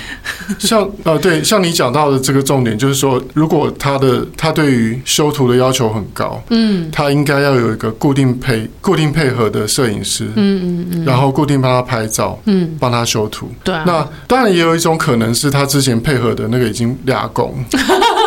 [0.58, 13.50] 像呃，对，像你讲到的这个重点，就是说，如果他的他对于修图的要求很高，嗯，他应该要有一个固定配固定配合的摄影师，嗯嗯嗯，然后固定帮他拍照，嗯，帮他修图。
[13.64, 17.54] 对啊，那当然也有一种可能是他之前配合的那个已经俩工。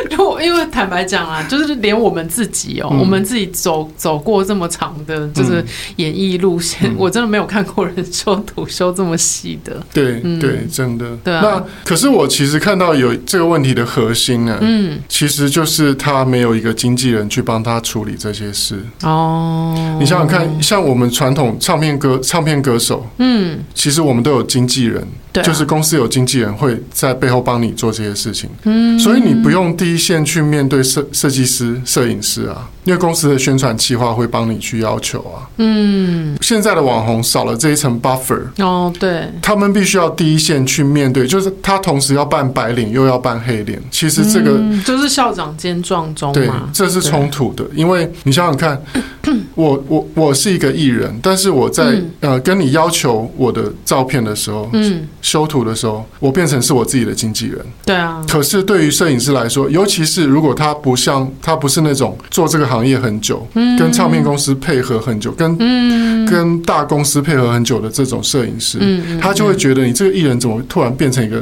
[0.10, 5.64] 就因为坦白讲啊，就是连我们自己哦、喔，嗯、我们自己走走过这么长的，就是
[5.96, 9.82] 演艺路线，嗯、 我真的没有看过人修图修这么细的。
[9.92, 11.16] 对、嗯、对，真的。
[11.24, 11.40] 对啊。
[11.42, 18.80] 那可是我其实看到有这个问题的核心呢，嗯，其实就是他没有一个经纪人去帮他处理这些事。
[19.02, 19.96] 哦。
[20.00, 25.06] 你想想看，像我们传统唱片歌唱片歌手，嗯，其实我们都有经纪人。
[25.44, 48.82] 就是公司有经纪人会在背后帮你做这些事情，嗯，所以你不用第一线去面对设设计师、摄影师啊，因为公司的宣传计划会帮你去要求啊，嗯，现在的网红少了这一层 buffer，哦，对，他们必须要第一线去面对，就是他同时要扮白脸又要扮黑脸，其实这个就是校长兼撞钟，对，这是冲突的，因为你想想看，
[49.54, 55.06] 我我我是一个艺人，但是我在呃跟你要求我的照片的时候，嗯。
[55.20, 57.58] 修图的时候，我变成是我自己的经纪人。
[57.84, 58.24] 对啊。
[58.26, 71.40] 可是对于摄影师来说，尤其是如果他不像他不是那种做这个行业很久，嗯、跟唱片公司配合很久，跟、嗯、跟大公司配合很久的这种摄影师，嗯、他就会觉得你这个艺人怎么突然变成一个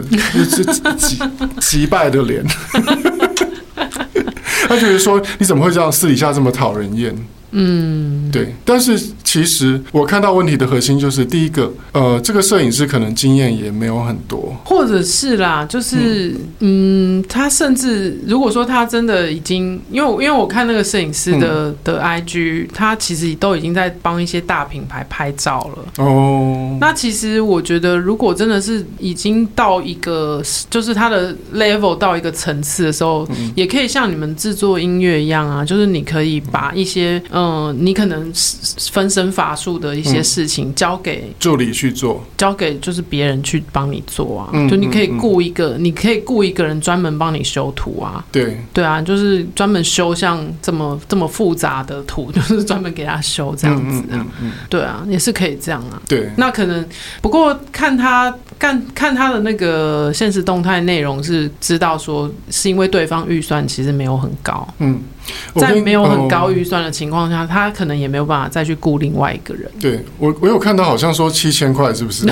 [0.99, 1.18] 击
[1.61, 2.44] 击败的脸？
[4.68, 7.14] 他觉得说你怎么会这样，私底下这么讨人厌？
[7.52, 8.54] 嗯，对。
[8.64, 26.04] 但是其实我看到问题的核心就是，第一个，呃，这个摄影师可能经验也没有很多，或者是啦，就是嗯，嗯，他甚至如果说他真的已经，因为因为我看那个摄影师的、嗯、的 IG，他其实都已经在帮一些大品牌拍照了。
[26.04, 37.36] 哦，那其实我觉得，如果真的是已经到一个，就是他的 level 到一个层次的时候，嗯、也可以像你们制作音乐一样啊，就是你可以把一些嗯。
[37.38, 38.33] 嗯，你可能
[38.90, 44.51] 分身乏术的一些事情交给助理去做，交给就是别人去帮你做啊。
[44.70, 48.25] 就你可以雇一个，你可以雇一个人专门帮你修图啊。
[48.33, 54.27] 对对啊，就是专门修像这么这么复杂的图， 就是专门给他修这样子啊。
[54.70, 56.01] 对啊，也是可以这样啊。
[56.09, 56.83] 对，那可能
[57.20, 64.66] 不过看他看看他的那个现实动态内容，是知道说是因为对方预算其实没有很高。
[64.79, 64.99] 嗯。
[65.56, 69.70] 在没有很高预算的情况下，他可能也没有办法再去雇另外一个人。
[69.80, 72.26] 对我，我有看到好像说七千块，是不是？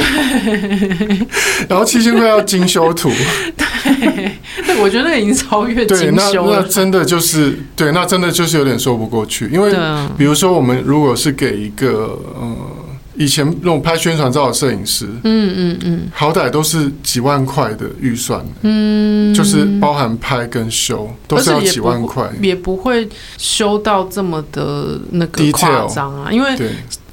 [1.68, 3.10] 然后七千块要精修图。
[3.56, 4.32] 对，
[4.66, 6.56] 那我觉得那个已经超越精修了。
[6.56, 9.48] 那那真的就是对，那真的就是有点说不过去。
[9.52, 9.72] 因为
[10.16, 12.56] 比如说，我们如果是给一个呃
[13.16, 26.56] 以前那种拍宣传照的摄影师，嗯嗯嗯，好歹都是几万块的预算，嗯，就是包含拍跟修都是要几万块，也不会修到这么的那个夸张啊，因为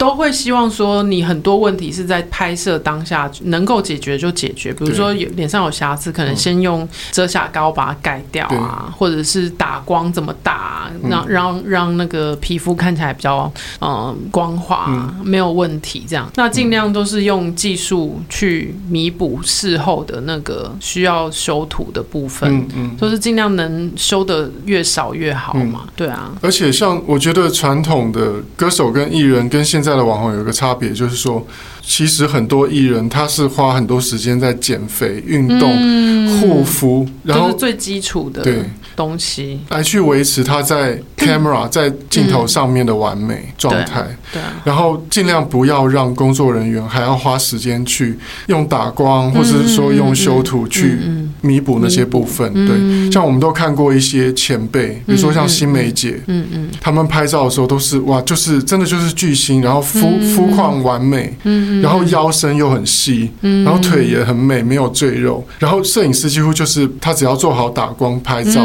[0.01, 16.03] 都会希望说你很多问题是在拍摄当下能够解决就解决，比如说有脸上有瑕疵，可能先用遮瑕膏把它盖掉啊，或者是打光怎么打，让让让那个皮肤看起来比较嗯光滑，没有问题。
[16.09, 26.31] 这样，那尽量都是用技术去弥补事后的那个需要修图的部分，嗯嗯，就是尽量能修的越少越好嘛，对啊。
[26.41, 31.45] 而且像我觉得传统的歌手跟艺人跟现在的网红有一个差别，就是说。
[31.83, 38.63] 其实很多艺人他是花很多时间在减肥、运动、护肤，然后是最基础的对
[38.95, 44.15] 东西来去维持他在 camera 在镜头上面的完美状态。
[44.31, 48.17] 对，然后尽量不要让工作人员还要花时间去
[48.47, 50.99] 用打光，或者是说用修图去
[51.41, 52.53] 弥补那些部分。
[52.53, 61.81] 对，像我们都看过一些前辈，比如说像新梅姐，嗯嗯，他们拍照的时候都是哇，就是真的就是巨星，然后肤肤况完美，嗯。
[61.81, 65.43] 然后腰身又很细，嗯然后腿也很美，没有赘肉。
[65.57, 68.61] 然后摄影师几乎就是他只要做好打光拍照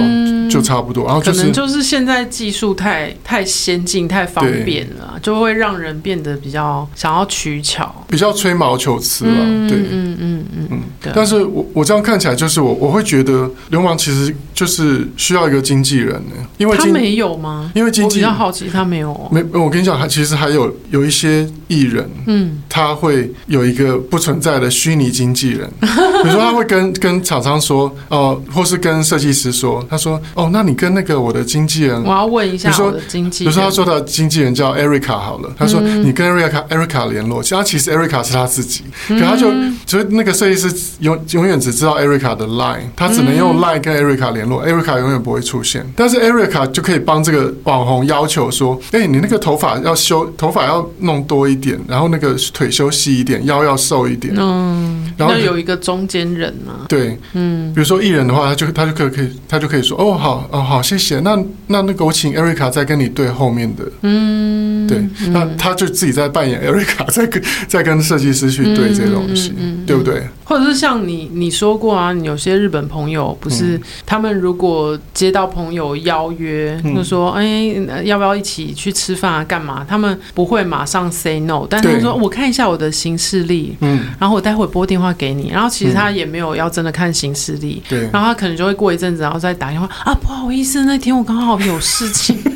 [0.51, 1.07] 就差不多。
[1.07, 9.35] 然后可能就是现在技术太太先进、太方便了，就会让人变得比较想要取巧，比较吹毛求疵了。
[9.69, 10.81] 对，嗯嗯嗯嗯。
[11.15, 17.71] 但是我我这样看起来，就是我我会觉得流氓其实就是需要一个经纪人呢，因为他没有吗？
[17.75, 19.29] 因为经纪人比较好奇，他没有。
[19.31, 22.97] 没，我跟你讲，他其实还有有一些艺人，嗯，他。
[22.97, 39.53] 会有一个不存在的虚拟经纪人， 比如说他会跟跟厂商说，哦、呃，或是跟设计师说，他说，哦，那你跟那个我的经纪人，我要问一下我的经纪人，比如说他说的经纪人叫 Erica 好了，他说你跟 Erica Erica 联络，其实其实 Erica 是他自己，可他就
[39.87, 52.91] 所以那个设计师永永远只知道 Erica 的 Line，他只能用 Line 跟 Erica 联络，Erica 永远不会出现，但是 Erica 就可以帮这个网红要求说，哎，你那个头发要修，头发要弄多一点，然后那个腿修。
[52.97, 65.05] 细一点，腰要瘦一点，嗯，然后有一个中间人嘛，对，嗯，比如说艺人的话，他就他就可以可以，他就可以说，哦，好，哦，好，谢谢，那那那个我请 Erica 再跟你对后面的，嗯，对，
[65.39, 69.55] 那他就自己在扮演 Erica，在跟在跟设计师去对这些东西，
[69.87, 70.27] 对不对？
[70.45, 77.73] 或者是像你你说过啊，你有些日本朋友不是他们如果接到朋友邀约，就说哎，
[78.05, 79.45] 要不要一起去吃饭啊？
[79.45, 79.85] 干嘛？
[79.89, 82.91] 他们不会马上 say no，但是说我看一下我的。
[82.97, 92.39] 行事历，嗯，然后我待会拨电话给你，然后其实他也没有要真的看行事历，对，然后他可能就会过一阵子，然后再打电话啊，不好意思，那天我刚好有事情，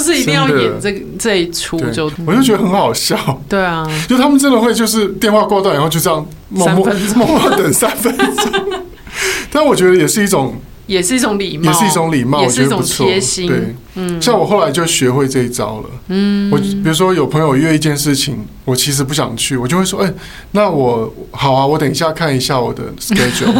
[0.00, 6.86] 就是一定要演这这一出，就我就觉得很好笑，对啊，就他们真的会就是电话挂断，然后就这样默默
[7.16, 8.82] 默默等三分钟，
[9.52, 10.54] 但我觉得也是一种。
[10.86, 13.46] 也是一种礼貌，也是一种礼貌，也是一种贴心。
[13.46, 15.90] 对，嗯，像我后来就学会这一招了。
[16.08, 20.12] 嗯，我比如说有朋友约一件事情，我其实不想去，我就会说，哎，
[20.50, 23.52] 那我好啊，我等一下看一下我的 schedule，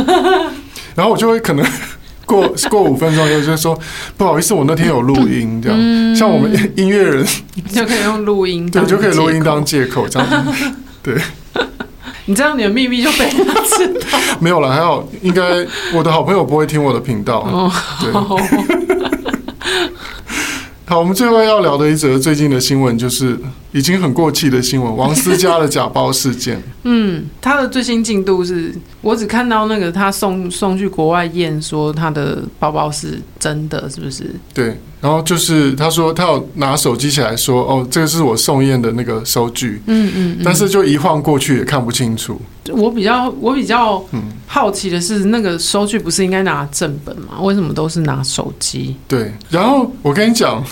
[0.96, 1.64] 然后我就会可能
[2.30, 3.76] 过 过五分钟以后就说，
[4.16, 6.14] 不好意思，我那天有录音，这样。
[6.14, 7.26] 像我们音乐人
[7.74, 10.28] 就可以用录音，对，就可以录音当借口，这样。
[11.02, 11.16] 对。
[12.26, 14.18] 你这样，你的秘密就被他知道。
[14.38, 17.40] 没有了，还好，应该我的好朋友不会听我的频道。
[17.40, 19.09] 哦，对。
[20.90, 23.38] 好，我们最后要聊的一则最近的新闻，就是
[23.70, 26.60] 已经很过气的新闻——王思佳的假包事件。
[26.82, 34.34] 嗯，他的最新进度是，我只看到那个他送送去国外验，说他的包包是真的，是不是？
[34.52, 34.80] 对。
[35.00, 39.80] 然后就是他说他要拿手机起来说，哦，这个是我送验的那个收据。
[39.86, 40.38] 嗯嗯。
[40.44, 42.40] 但是就一晃过去也看不清楚。
[42.72, 44.04] 我比较我比较
[44.46, 47.40] 好奇的是，那个收据不是应该拿正本吗？
[47.40, 48.94] 为什么都是拿手机？
[49.08, 49.32] 对。
[49.48, 50.62] 然后我跟你讲，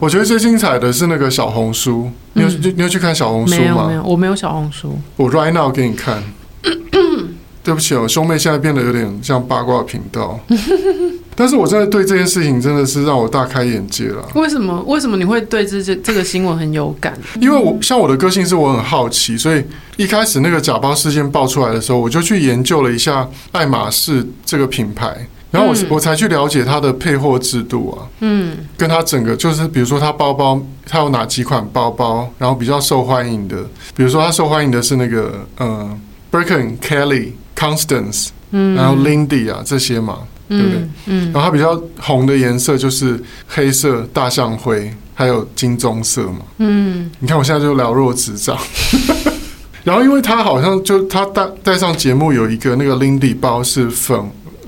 [0.00, 2.10] 我觉得最精彩的是那个小红书。
[2.32, 3.58] 你有你有去看小红书吗？
[3.60, 4.98] 没有，没有，我没有小红书。
[5.16, 6.22] 我 right now 给你看。
[7.62, 10.38] 对不起哦，兄妹现在变得有点像八卦频道。
[11.36, 14.26] 但是我真的对这件事情真的是让我大开眼界了。
[14.34, 14.82] 为什么？
[14.86, 17.12] 为什么你会对这这这个新闻很有感？
[17.40, 19.62] 因为我像我的个性是我很好奇，所以
[19.96, 25.14] 一开始那个假包事件爆出来的时候，我就去研究了一下爱马仕这个品牌，
[25.50, 33.62] 然后我我才去了解它的配货制度啊，嗯，跟它整个就是比如说它包包它有哪几款包包，然后比较受欢迎的，
[33.94, 35.98] 比如说它受欢迎的是那个呃
[36.32, 40.20] Birkin、Kelly、Constance，嗯，然后 Lindy 啊这些嘛。
[40.48, 40.88] 对不对？
[41.06, 46.40] 嗯，然后它比较红的颜色就是黑色、大象灰，还有金棕色嘛。
[46.58, 48.58] 嗯，你看我现在就了若指掌。
[49.84, 54.18] 然后因为他好像就他带带上节目有一个那个 Lindy 包是粉。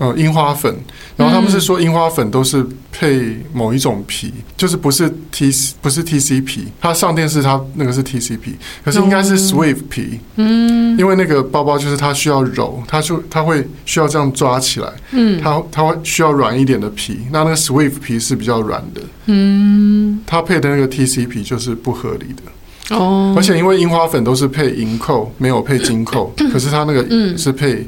[0.01, 0.73] 呃，樱花粉，
[1.17, 27.87] 然后他们是说樱花粉都是配某一种皮，嗯、就是不是 T 不是 TC 皮，它上电视它那个是 TC 皮，可是应该是 Swift 皮，嗯，因为那个包包就是它需要揉，它就它会需要这样抓起来，嗯，它它会需要软一点的皮，那那个 Swift 皮是比较软的，嗯，它配的那个 TC 皮就是不合理的，哦，而且因为樱花粉都是配银扣，没有配金扣， 可是它那个是配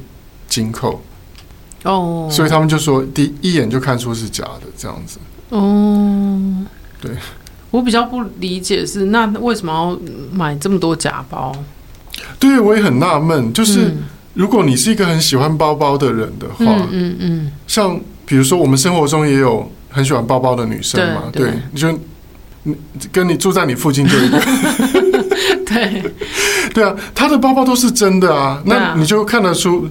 [0.48, 1.02] 金扣。
[1.84, 2.30] 哦，oh.
[2.30, 5.18] 所以他们就说，第一眼就看出是假的这样子。
[5.48, 6.66] 哦，oh.
[7.00, 7.10] 对，
[7.70, 9.98] 我比较不理解是那为什么要
[10.32, 11.54] 买这么多假包？
[12.38, 13.94] 对，我也很纳闷，就是
[14.34, 21.90] 如果你是一个很喜欢包包的人的话，嗯嗯，嗯像比如说我们生活中也有很喜欢包包的女生嘛，对，你就
[22.64, 22.76] 你
[23.10, 24.38] 跟你住在你附近就一个，
[25.64, 26.02] 对，
[26.74, 29.88] 对啊，她的包包都是真的啊，那你就看得出。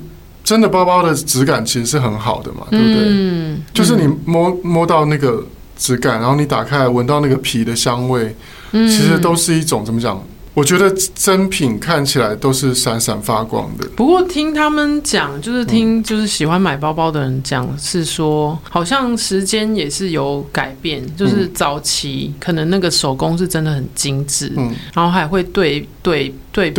[0.49, 3.03] 真的包包的质感其实是很好的嘛，对不对？
[3.05, 5.45] 嗯，就是你摸摸到那个
[5.77, 8.35] 质感，然后你打开来闻到那个皮的香味，
[8.71, 10.19] 其实都是一种怎么讲？
[10.55, 13.87] 我觉得真品看起来都是闪闪发光的。
[13.95, 26.33] 不过听他们讲，就是听就是喜欢买包包的人讲，是说好像时间也是有改变，就是早期可能那个手工是真的很精致，嗯，然后还会对对。
[26.59, 26.71] 对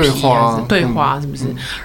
[0.68, 1.44] 对花，是不是？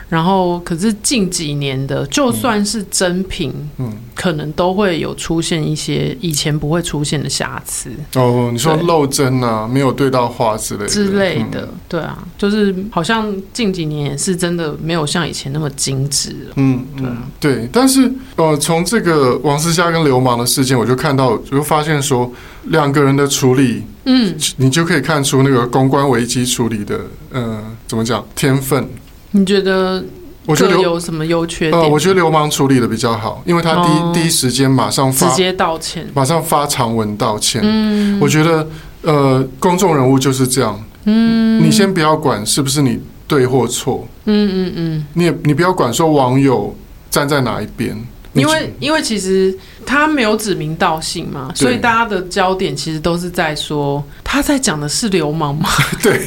[0.09, 7.89] 然后，可是近几年的，就算是真品，嗯，可能都会有出现一些以前不会出现的瑕疵。
[8.15, 16.53] 哦，你说漏针啊，没有对到花之类的之类的，对啊，就是好像近几年也是真的没有像以前那么精致了。
[16.55, 17.69] 嗯，对啊，对。
[17.71, 22.31] 但是，呃，从这个王思佳跟流氓的事件，我就看到，我就发现说，
[22.65, 23.83] 两个人的处理。
[24.05, 26.99] 嗯，你就可以看出那个公关危机处理的，
[27.31, 28.87] 呃，怎么讲天分？
[29.31, 30.03] 你觉得？
[30.47, 31.81] 我觉得有什么优缺点？
[31.81, 37.61] 呃，我觉得流氓处理的比较好，因为他第一、哦、第一时间马上发直接道歉，马上发长文道歉。
[37.65, 38.67] 嗯，我觉得
[39.01, 40.79] 呃，公众人物就是这样。
[41.05, 44.07] 嗯，你先不要管是不是你对或错。
[44.25, 46.77] 嗯嗯嗯，你也你不要管说网友
[47.09, 47.99] 站在哪一边。
[48.33, 55.69] 因为因为其实他没有指名道姓嘛，所以大家的焦点其实都是在说他在讲的是流氓吗？
[56.01, 56.19] 对，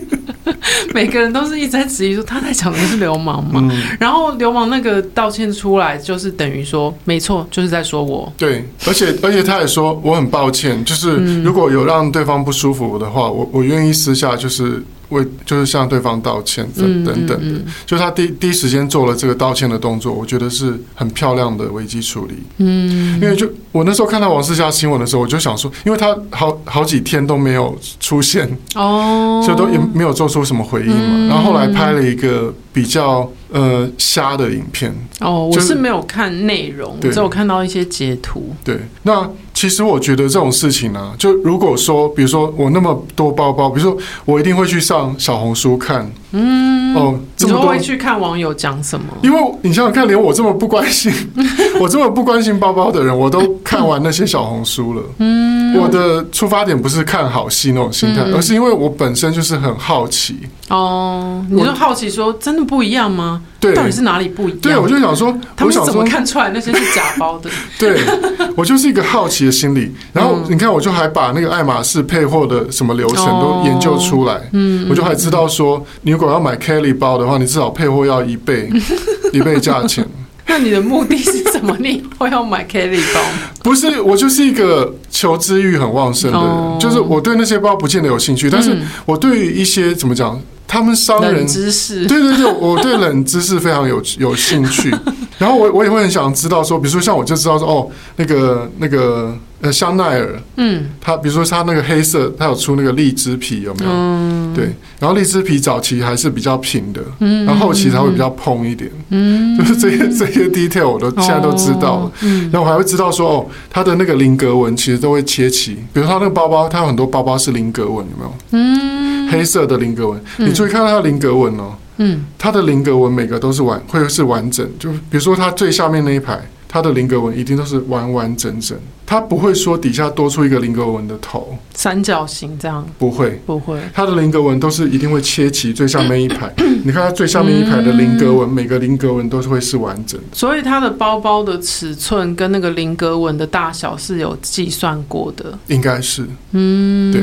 [0.94, 3.60] 每个人都是一直在质疑说他在讲的是流氓嘛。
[3.62, 8.32] 嗯、然后流氓那个道歉出来，就是等于说没错，就是在说我。
[8.36, 14.82] 对，而且而且他也说我很抱歉，就是如果有让对方不舒服的话，我我愿意私下就是。
[15.10, 22.34] 为就是向对方道歉等等等的，就他第第一时间做了这个道歉的动作，我觉得是很漂亮的危机处理。
[22.58, 31.28] 嗯，因为就我那时候看到王世佳新闻的时候，我就想说，因为他好好几天都没有出现哦，所以都也没有做出什么回应嘛。
[31.28, 38.54] 然后后来拍了一个比较呃瞎的影片哦，我是没有看内容，只有看到一些截图。
[38.64, 39.30] 对，那。
[39.56, 49.06] 其实我觉得这种事情呢、就如果说，比如说我那么多包包，比如说我一定会去上小红书看，嗯，哦，这么多会去看网友讲什么？
[49.22, 51.12] 因为你想想看，连我这么不关心，
[51.80, 55.02] 我这么不关心包包的人，我都看完那些小红书了。
[55.18, 60.36] 嗯，我的出发点不是看好戏那种心态，嗯、而是因为我本身就是很好奇。
[60.68, 63.40] 哦，你就好奇说，真的不一样吗？
[63.60, 64.58] 对，到底是哪里不一样？
[64.60, 67.48] 对，我就想说，他们怎么看出来那些是假包的？
[67.78, 68.00] 对，
[68.56, 69.94] 我就是一个好奇的心理。
[70.12, 74.40] 然后你看，我就还把那个爱马仕配货的什么流程都研究出来。
[74.52, 78.70] 嗯，我就还知道说，你如果要买 Kelly 包的话，你至少配货要一倍，
[79.34, 80.02] 一倍价钱。
[80.46, 81.76] 那你的目的是什么？
[81.78, 83.20] 你会要买 Kelly 包？
[83.62, 90.40] 不是，我就是一个求知欲很旺盛的人，就是我对那些包不见得有兴趣，但是我对于一些怎么讲？
[90.68, 94.92] 他们商人知识，对对对，我对冷知识非常有有兴趣。
[95.38, 103.90] 然后我我也会很想知道说，比如说像我就知道说，哦，那个那个呃香奈儿，嗯，它比如说它那个黑色，它有出那个荔枝皮有没有？
[103.90, 104.70] 嗯，对。
[104.98, 112.12] 然后荔枝皮早期还是比较平的，嗯，然后后期才会比较蓬一点，嗯，就是这些这些 detail 我都现在都知道了。
[112.22, 118.34] 嗯，然后我还会知道说，哦，它的那个菱格纹其实都会切齐，比如它那个包包，它有很多包包是菱格纹，有没有？
[118.52, 119.28] 嗯。
[119.28, 124.64] 黑色的菱格纹，嗯、你注意看到它的菱格纹哦，嗯，它的菱格纹每个都是完，会是完整。
[124.78, 128.78] 就比如说它最下面那一排，它的菱格纹一定都是完完整整。
[129.06, 133.78] 它不会说底下多出一个菱格纹的头，三角形这样不会，不会。
[133.94, 136.52] 它的菱格纹都是一定会切齐最下 面一排。
[136.84, 140.26] 你看它最下面一排的菱格纹，嗯、每个菱格纹都是会是完整的。
[140.32, 146.26] 所以它的包包的尺寸跟那个菱格纹的大小是有计算过的，应该是。
[146.50, 147.22] 嗯，对，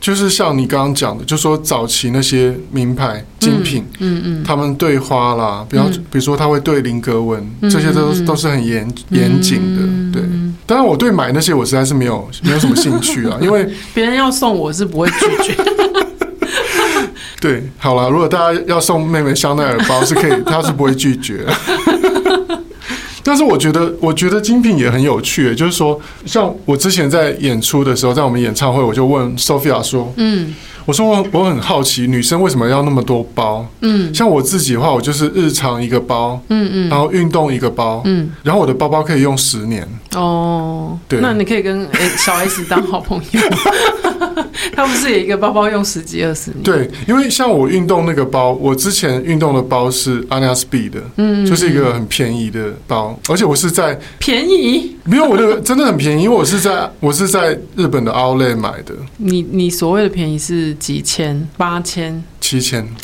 [0.00, 10.31] 就是像你刚刚讲的，就说早期那些名牌精品，嗯嗯，他们对花啦，比方比如说他会对菱格纹，这些都都是很严严谨的，对。
[10.72, 15.54] 当然，我对买那些我实在是没有没有什么兴趣啊， 因为别人要送我是不会拒绝。
[17.38, 21.44] 对，好了，如果大家要送妹妹香奈儿包是可以，她是不会拒绝。
[23.22, 30.54] 但是我觉得，我觉得精品也很有趣，就是说，像我之前在演出的时候，在我们演唱会，我就问 Sophia 说，嗯。
[30.84, 33.66] 我说我我很好奇，女生为什么要那么多包？
[33.80, 39.86] 嗯，像我自己的话，我就是日常一个包，嗯嗯，然后运动一个包，嗯，然后我的包包可以用十年。
[40.14, 43.40] 哦，对，那你可以跟小 S 当好朋友，
[44.76, 46.62] 他不是也一个包包用十几二十年？
[46.62, 58.94] 对，因为像我运动那个包，我之前运动的包是 Anya Speed 的，嗯，就是一个很便宜的包，而且我是在便宜，没有我那个真的很便宜，因为我是在我是在日本的 Outlet 买的。
[59.16, 60.71] 你你所谓的便宜是？
[60.74, 62.88] 几千、八千、七千，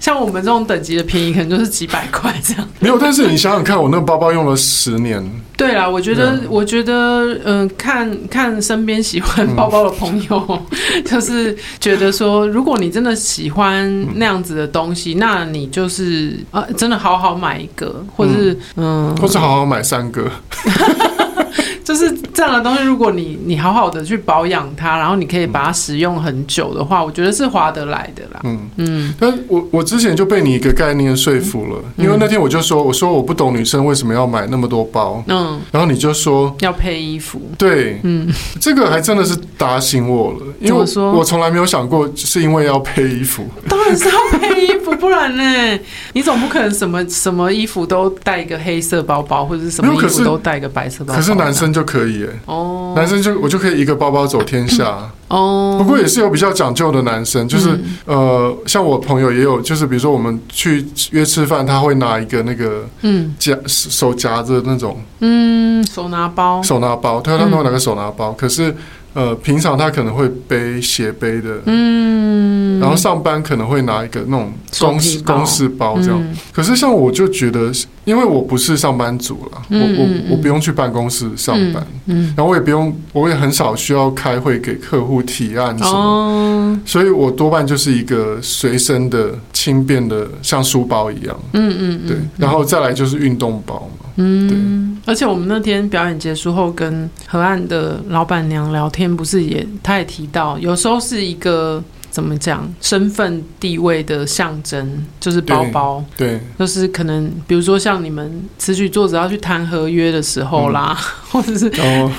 [0.00, 2.66] 像我们这种等级的便宜，可能就是几百块这样。
[2.78, 5.22] 没有，但是你想想看，我那个包包用了十年。
[5.56, 10.62] 对啦，我觉得，我觉得，嗯，看看身边喜欢包包的朋友，
[11.04, 20.30] 就是觉得说，如果你真的喜欢那样子的东西，那你就是啊，真的好好买一个，或者是嗯，或是好好买三个。
[21.84, 28.40] 就是这样的东西，如果你你好好的去保养它，然后你可以把它使用很久的话，我觉得是划得来的啦。
[28.44, 29.14] 嗯嗯。
[29.18, 35.22] 但我我之前就被你一个概念说服了，因为那天我就说，我说我不懂女生为什么要买那么多包。
[35.28, 35.60] 嗯。
[35.70, 37.40] 然后你就说要配衣服。
[37.58, 38.00] 对。
[38.02, 38.28] 嗯。
[38.60, 43.46] 这个还真的是打醒我了，因为我说我从来没有想过是因为要配衣服。
[43.68, 45.78] 当然是要配衣服，不然呢？
[46.12, 51.18] 你总不可能什么什么衣服都带一个黑色包包，或者是什么衣服都带一个白色包包。
[51.18, 51.80] 可是男生就。
[51.90, 55.10] 可以哎，哦，男生就我就可以一个包包走天下。
[55.26, 55.76] 哦。
[55.76, 63.34] 不过也是有比较讲究的男生，就是呃，像我朋友也有，就是比如说我们去约吃饭，他会拿一个那个嗯。
[63.40, 65.02] 夹手夹着那种。
[65.18, 68.72] 嗯手拿包，手拿包，他他会拿个手拿包，可是。
[69.12, 72.39] 呃，平常他可能会背斜背的，嗯，
[72.80, 76.18] 然后上班可能会拿一个那种公事公事包这样。
[76.20, 77.70] 嗯、可是像我就觉得，
[78.04, 82.34] 因为我不是上班族了，嗯、我我我不用去办公室上班，嗯，嗯。
[82.36, 95.12] 然后我也不用，我也很少需要开会给客户提案什么，哦、所以我多半就是一个随身的轻便的，像书包一样，嗯嗯，对，然后再来就是运动包嘛，嗯，对。
[95.12, 101.82] 而且我们那天表演结束后，跟河岸的老板娘聊天，不是也，她也提到，有时候是一个。
[102.10, 102.68] 怎么讲？
[102.80, 111.70] 身份地位的象征就是包包，对，对就是可能比如说像你们词曲作者要去谈合约的时候啦，嗯、 或者是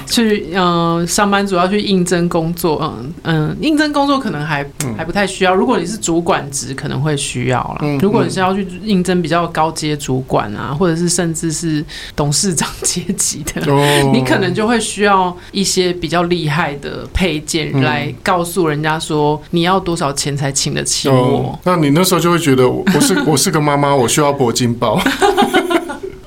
[0.07, 5.53] 去嗯、呃、上班族要去应征工作，嗯嗯，应征工作可能还、嗯、还不太需要。
[5.53, 7.79] 如果你是主管职，可能会需要啦。
[7.81, 11.83] 嗯、如果你是要去应征比较高阶主管啊，或者是甚至是
[12.15, 19.81] 董事长阶级的，哦、 你可能就会需要一些比较厉害的配件来告诉人家说你要。
[19.81, 21.15] 多少钱才请得起我？
[21.15, 25.01] 哦，那你那时候就会觉得我是我是个妈妈，我需要铂金包。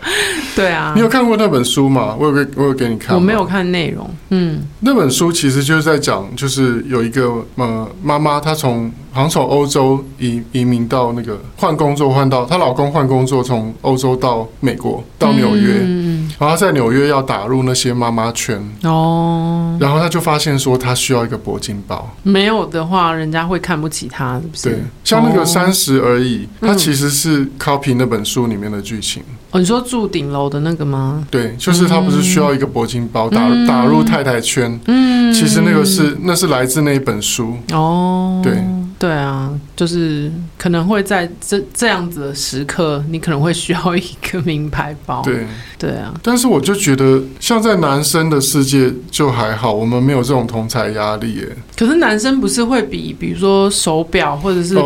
[0.55, 2.15] 对啊，你有看过那本书吗？
[2.19, 3.15] 我有给，我有给你看。
[3.15, 4.09] 我没有看内容。
[4.31, 15.81] 嗯，那本书其实就是在讲，就是有一个呃妈妈，她从好像从欧洲移移民到那个换工作换到她老公换工作，从欧洲到美国到纽约。
[15.83, 24.63] 嗯然后在纽约要打入那些妈妈圈哦，然后她就发现说她需要一个铂金包，没有的话人家会看不起她，是不是？
[24.71, 29.23] 对，像那个三十而已，它、哦、其实是 copy 那本书里面的剧情。
[29.53, 31.25] 哦，你说住顶楼的那个吗？
[31.31, 34.77] 对，就是他不是需要一个铂金包打、嗯、打入太太圈？
[34.87, 38.61] 嗯，其实那个是那是来自那一本书哦，对。
[38.97, 45.23] 对啊，就是可能会在这这样子的时刻，你可能会需要一个名牌包。
[45.23, 45.47] 对
[45.79, 51.49] 对啊，但是我就觉得，像在男生的世界就还好，我们没有这种同财压力耶。
[51.77, 54.77] 可是男生不是会比，比如说手表或者是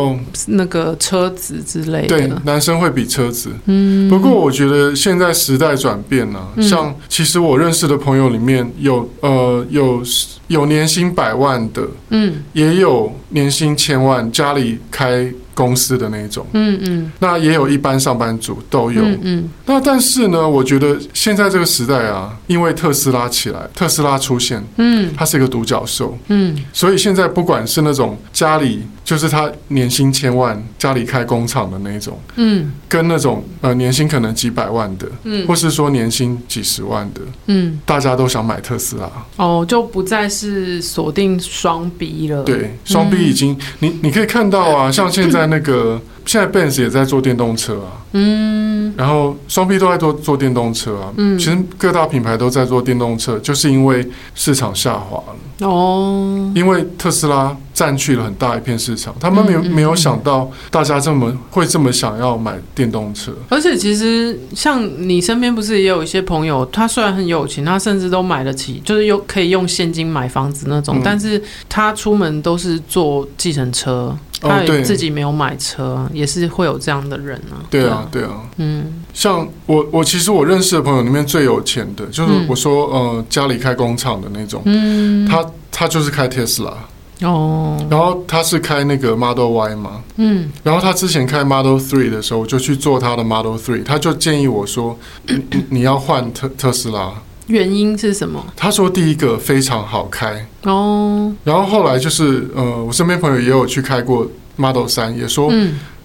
[0.47, 2.07] 那个车子之类的。
[2.07, 3.49] 对，男生会比车子。
[3.65, 4.09] 嗯。
[4.09, 10.01] 不过我觉得现在时代转变了，嗯、像其实我认识的朋友里面有呃有
[10.47, 15.31] 有年薪百万的，嗯，也有年薪千万，家里开。
[15.55, 45.99] 公司的那一种，嗯嗯，那也有一般上班族都有，嗯嗯，那但是呢，我觉得现在这个时代啊，因为特斯拉起来，特斯拉出现，嗯，它是一个独角兽，嗯，所以现在不管是那种家里就是他年薪千万，家里开工厂的那种，嗯，跟那种呃年薪可能几百万的，嗯，或是说年薪几十万的，嗯，大家都想买特斯拉，哦，就不再是锁定双 B 了，对，双 B 已经，嗯、你你可以看到啊，像现在那个。
[46.25, 74.15] 现在 Benz 也在做电动车啊，嗯，然后双 B 都在做做电动车啊，嗯，其实各大品牌都在做电动车，就是因为市场下滑了，哦，因为特斯拉占据了很大一片市场，他们没有没有想到大家这么会这么想要买电动车，而且其实像你身边不是也有一些朋友，他虽然很有钱，他甚至都买得起，就是有可以用现金买房子那种，嗯，但是他出门都是坐计程车。
[74.41, 77.59] 他也自己没有买车，哦，也是会有这样的人啊。
[77.69, 97.11] 对啊，对啊，嗯，像我，我其实我认识的朋友里面最有钱的，就是我说，嗯、呃，家里开工厂的那种，嗯，他他就是开特斯拉，哦，然后他是开那个 Model Y 嘛，嗯，然后他之前开 Model Three 的时候，我就去做他的 Model Three，他就建议我说，你，你要换特特斯拉。
[97.49, 98.43] 原因是什么？
[98.55, 104.25] 他说第一个非常好开哦，然后后来就是呃，我身边朋友也有去开过
[104.55, 105.51] Model 三也说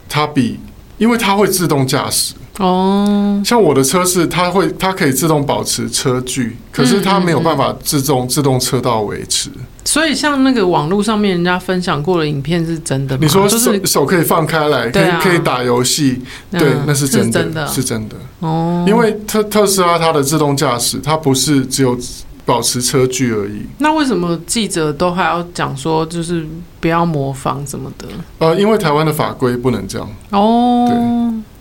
[0.08, 0.58] 它比，
[0.98, 3.42] 因为它会自动驾驶哦。
[3.44, 9.50] 像我的车是它会，它可以自动保持车距，可是它没有办法自动自动车道维持。
[9.84, 13.20] 所以像那个网络上面人家分享过的影片是真的吗？
[13.22, 16.20] 你说手手可以放开来，可以可以打游戏，
[16.50, 18.16] 对，那是真的，是真的。
[18.40, 21.96] 哦，因为特特斯拉它的自动驾驶，它不是只有
[22.46, 23.62] 保持车距而已。
[23.78, 26.46] 那为什么记者都还要讲说，就是
[26.80, 28.06] 不要模仿什么的？
[28.38, 30.08] 呃，因为台湾的法规不能这样。
[30.30, 30.96] 哦，对，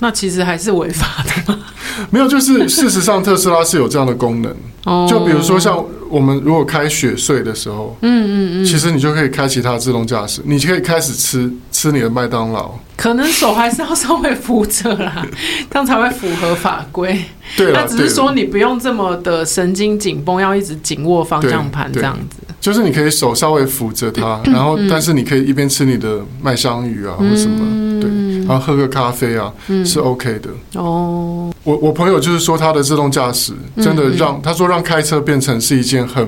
[0.04, 1.60] 那其实还是违法的吗？
[2.12, 4.54] 没有，就是事实上特斯拉是有这样的功能。
[4.84, 12.72] 哦，就比如说像我们如果开雪隧的时候，嗯嗯嗯，其实你就可以开启它的自动驾驶，你就可以开始吃吃你的麦当劳。
[12.98, 15.26] 可能手还是要稍微扶着啦，
[15.72, 17.18] 这样才会符合法规。
[17.56, 22.38] 对，那只是说你不用这么的神经紧绷，要一直紧握方向盘这样子。
[22.60, 28.10] 就是你可以手稍微扶着它，然后但是你可以一边吃你的麦香鱼啊，或什么，对，
[28.48, 29.52] 然后喝个咖啡啊，
[29.86, 30.50] 是 OK 的。
[30.80, 36.28] 哦，我我朋友就是说他的自动驾驶真的让他说让开车变成是一件很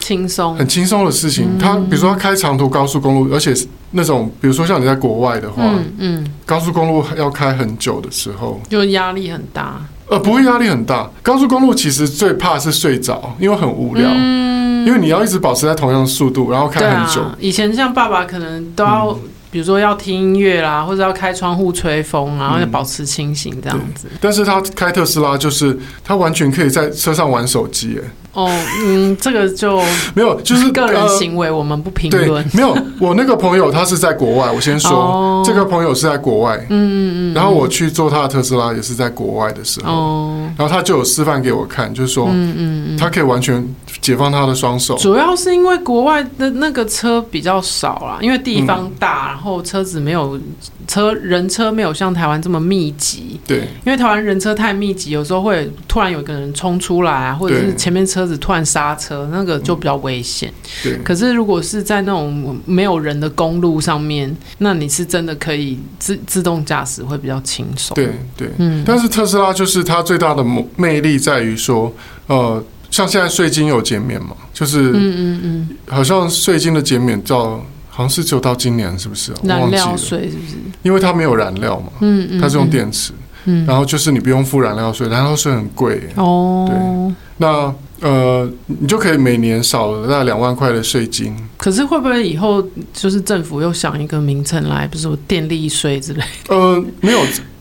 [0.00, 1.58] 轻松、很轻松的事情。
[1.58, 3.54] 他比如说他开长途高速公路，而且
[3.92, 5.62] 那种比如说像你在国外的话，
[5.98, 9.80] 嗯，高速公路要开很久的时候，就压力很大。
[10.08, 11.08] 呃，不会压力很大。
[11.22, 14.10] 高速公路其实最怕是睡着，因为很无聊。
[14.12, 17.22] 嗯，因为你要一直保持在同样的速度，然后开很久。
[17.22, 19.20] 啊，以前像爸爸可能都要，嗯，
[19.52, 24.08] 比如说要听音乐啦，或者要开窗户吹风，然后要保持清醒这样子。
[24.18, 28.08] 但是他开特斯拉，就是他完全可以在车上玩手机，哎。
[28.32, 28.50] 哦，
[28.84, 29.78] 嗯，这个就
[30.14, 32.42] 没有，就是个人行为，我们不评论。
[32.48, 42.54] 对，没有，我那个朋友他是在国外，我先说，哦、这个朋友是在国外，嗯嗯嗯，然后我去做他的特斯拉也是在国外的时候，哦，然后他就有示范给我看，就是说，嗯
[42.94, 43.62] 嗯，他可以完全
[44.00, 44.96] 解放他的双手。
[44.96, 50.40] 主要是因为国外的那个车比较少啦，因为地方大，嗯、然后车子没有
[50.88, 58.22] 车人车没有像台湾这么密集，对，因为台湾人车太密集，有时候会突然有一个人冲出来啊，或者是前面车。
[58.22, 60.48] 子突然刹车，那个就比较危险。
[60.80, 67.94] 对，可是如果是在那种没有人的公路上面，那你是真的可以自自动驾驶，会比较轻松。
[67.96, 68.84] 对对，嗯。
[68.86, 70.44] 但是特斯拉就是它最大的
[70.76, 71.92] 魅力在于说，
[72.28, 72.62] 呃，
[72.92, 77.60] 像现在税金有减免嘛，就是嗯嗯嗯，好像税金的减免到
[77.94, 79.32] 好像是只有到今年，是不是？
[79.44, 80.54] 燃料税是不是？
[80.82, 83.12] 因为它没有燃料嘛，嗯嗯，它是用电池，
[83.44, 86.66] 嗯，然后就是你不用付燃料税，燃料税很贵哦。
[86.70, 87.74] 对，那。
[88.04, 91.32] 呃，你就可以每年少了那两万块的税金。
[91.56, 92.60] 可是会不会以后
[92.92, 96.24] 就是政府又想一个名称来，比如说电力税之类？
[96.48, 97.20] 呃，没有，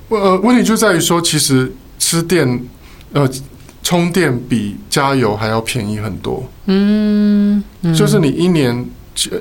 [0.10, 2.60] 呃，问题就在于说，其实吃电，
[3.14, 3.30] 呃，
[3.84, 6.44] 充电比加油还要便宜很多。
[6.66, 8.84] 嗯，嗯，就是你一年，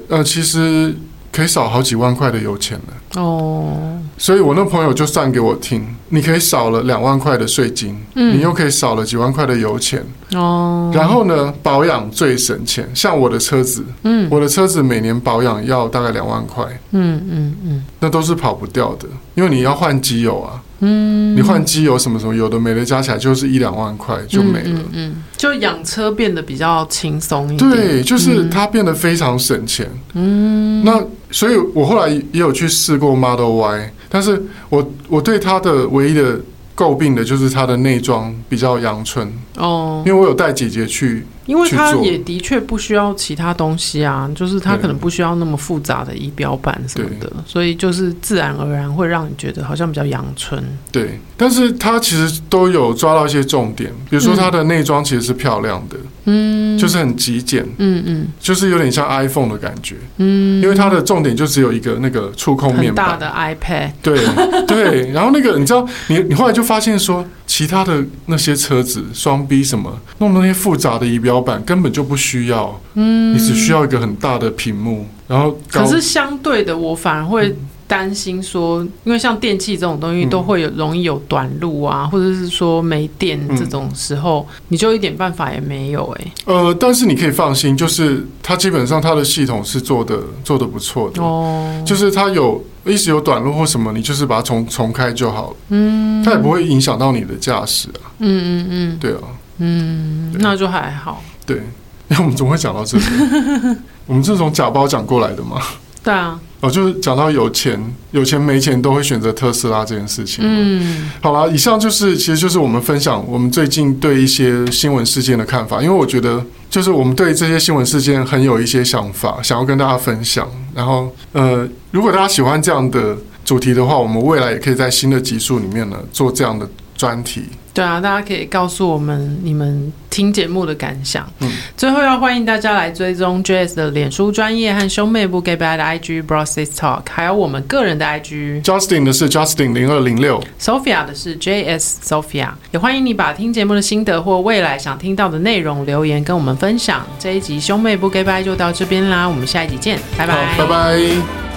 [0.09, 0.95] 呃，其实
[1.33, 3.21] 可以少好几万块的油钱了。
[3.23, 4.01] 哦。
[4.19, 10.05] 所以我那朋友就算给我听，你可以少了两万块的税金，嗯，你又可以少了几万块的油钱，
[10.35, 19.07] 哦，然后呢，保养最省钱，像我的车子，嗯，我的车子每年保养要大概两万块，嗯嗯嗯，那都是跑不掉的，
[19.37, 31.01] 因为你要换机油啊，嗯，你换机油什么什么，有的没的加起来就是一两万块就没了，嗯，嗯，就养车变得比较轻松一点，对，就是它变得非常省钱，嗯，那
[31.31, 33.93] 所以我后来也有去试过 Model Y。
[34.11, 36.39] 但是我我对他的唯一的
[36.77, 39.33] 诟病的就是他的内装比较阳春。
[39.61, 41.25] 哦，因为我有带姐姐去。
[41.47, 50.63] 因为她也的确不需要其他东西啊，就是她可能不需要那么复杂的仪表板什么的，所以就是自然而然会让你觉得好像比较阳春。
[50.93, 55.97] 对，但是它其实都有抓到一些重点，比如说它的内装其实是漂亮的，
[56.27, 64.25] 嗯，就是很极简，嗯嗯，就是有点像 iPhone 的感觉，嗯，因为它的重点就只有一个那个触控面大的 iPad，对
[64.69, 71.41] 对，然后那个你知道，你你后来就发现说，其他的那些车子双 B 什么弄那些复杂的仪表。
[71.41, 86.33] 板根本就不需要，嗯，你只需要一个很大的屏幕，然后可是相对的，我反而会担心说，因为像电器这种东西都会有容易有短路啊，或者是说没电这种时候，你就一点办法也没有哎。
[86.45, 91.23] 呃，但是你可以放心，就是它基本上它的系统是做的做的不错的。
[91.23, 99.23] 哦，就是它有一直有短路或什么，你就是把它重重开就好了，嗯，它也不会影响到你的驾驶啊，嗯嗯嗯，对啊。
[99.61, 101.23] 嗯，那就还好。
[101.47, 101.63] 对，
[102.09, 103.05] 那 我们怎么会讲到这里？
[104.07, 105.63] 我们是从假包讲过来的嘛？
[106.03, 106.41] 对啊。
[106.61, 107.81] 哦，就是讲到有钱、
[108.11, 110.45] 有钱没钱都会选择特斯拉这件事情。
[110.47, 120.47] 嗯，好了，以上就是其实就是我们分享我们最近对一些新闻事件的看法，因为我觉得就是我们对这些新闻事件很有一些想法，想要跟大家分享。
[120.75, 127.45] 然后，呃，如果大家喜欢这样的主题的话，我们未来也可以在新的集数里面呢做这样的专题。
[127.73, 131.27] 对啊，大家可以告诉我们你们听节目的感想。
[131.39, 138.65] 嗯，最后要欢迎大家来追踪 JS 的脸书专业和兄妹不给白的 IG Bro Sis Talk，还有我们个人的 IG。
[138.65, 142.49] Justin 的是 Justin 零二零六，Sophia 的是 JS Sophia。
[142.73, 147.07] 也欢迎你把听节目的心得或未来想听到的内容留言跟我们分享。
[147.19, 151.50] 这一集兄妹不给白就到这边啦，我们下一集见，拜拜，拜拜。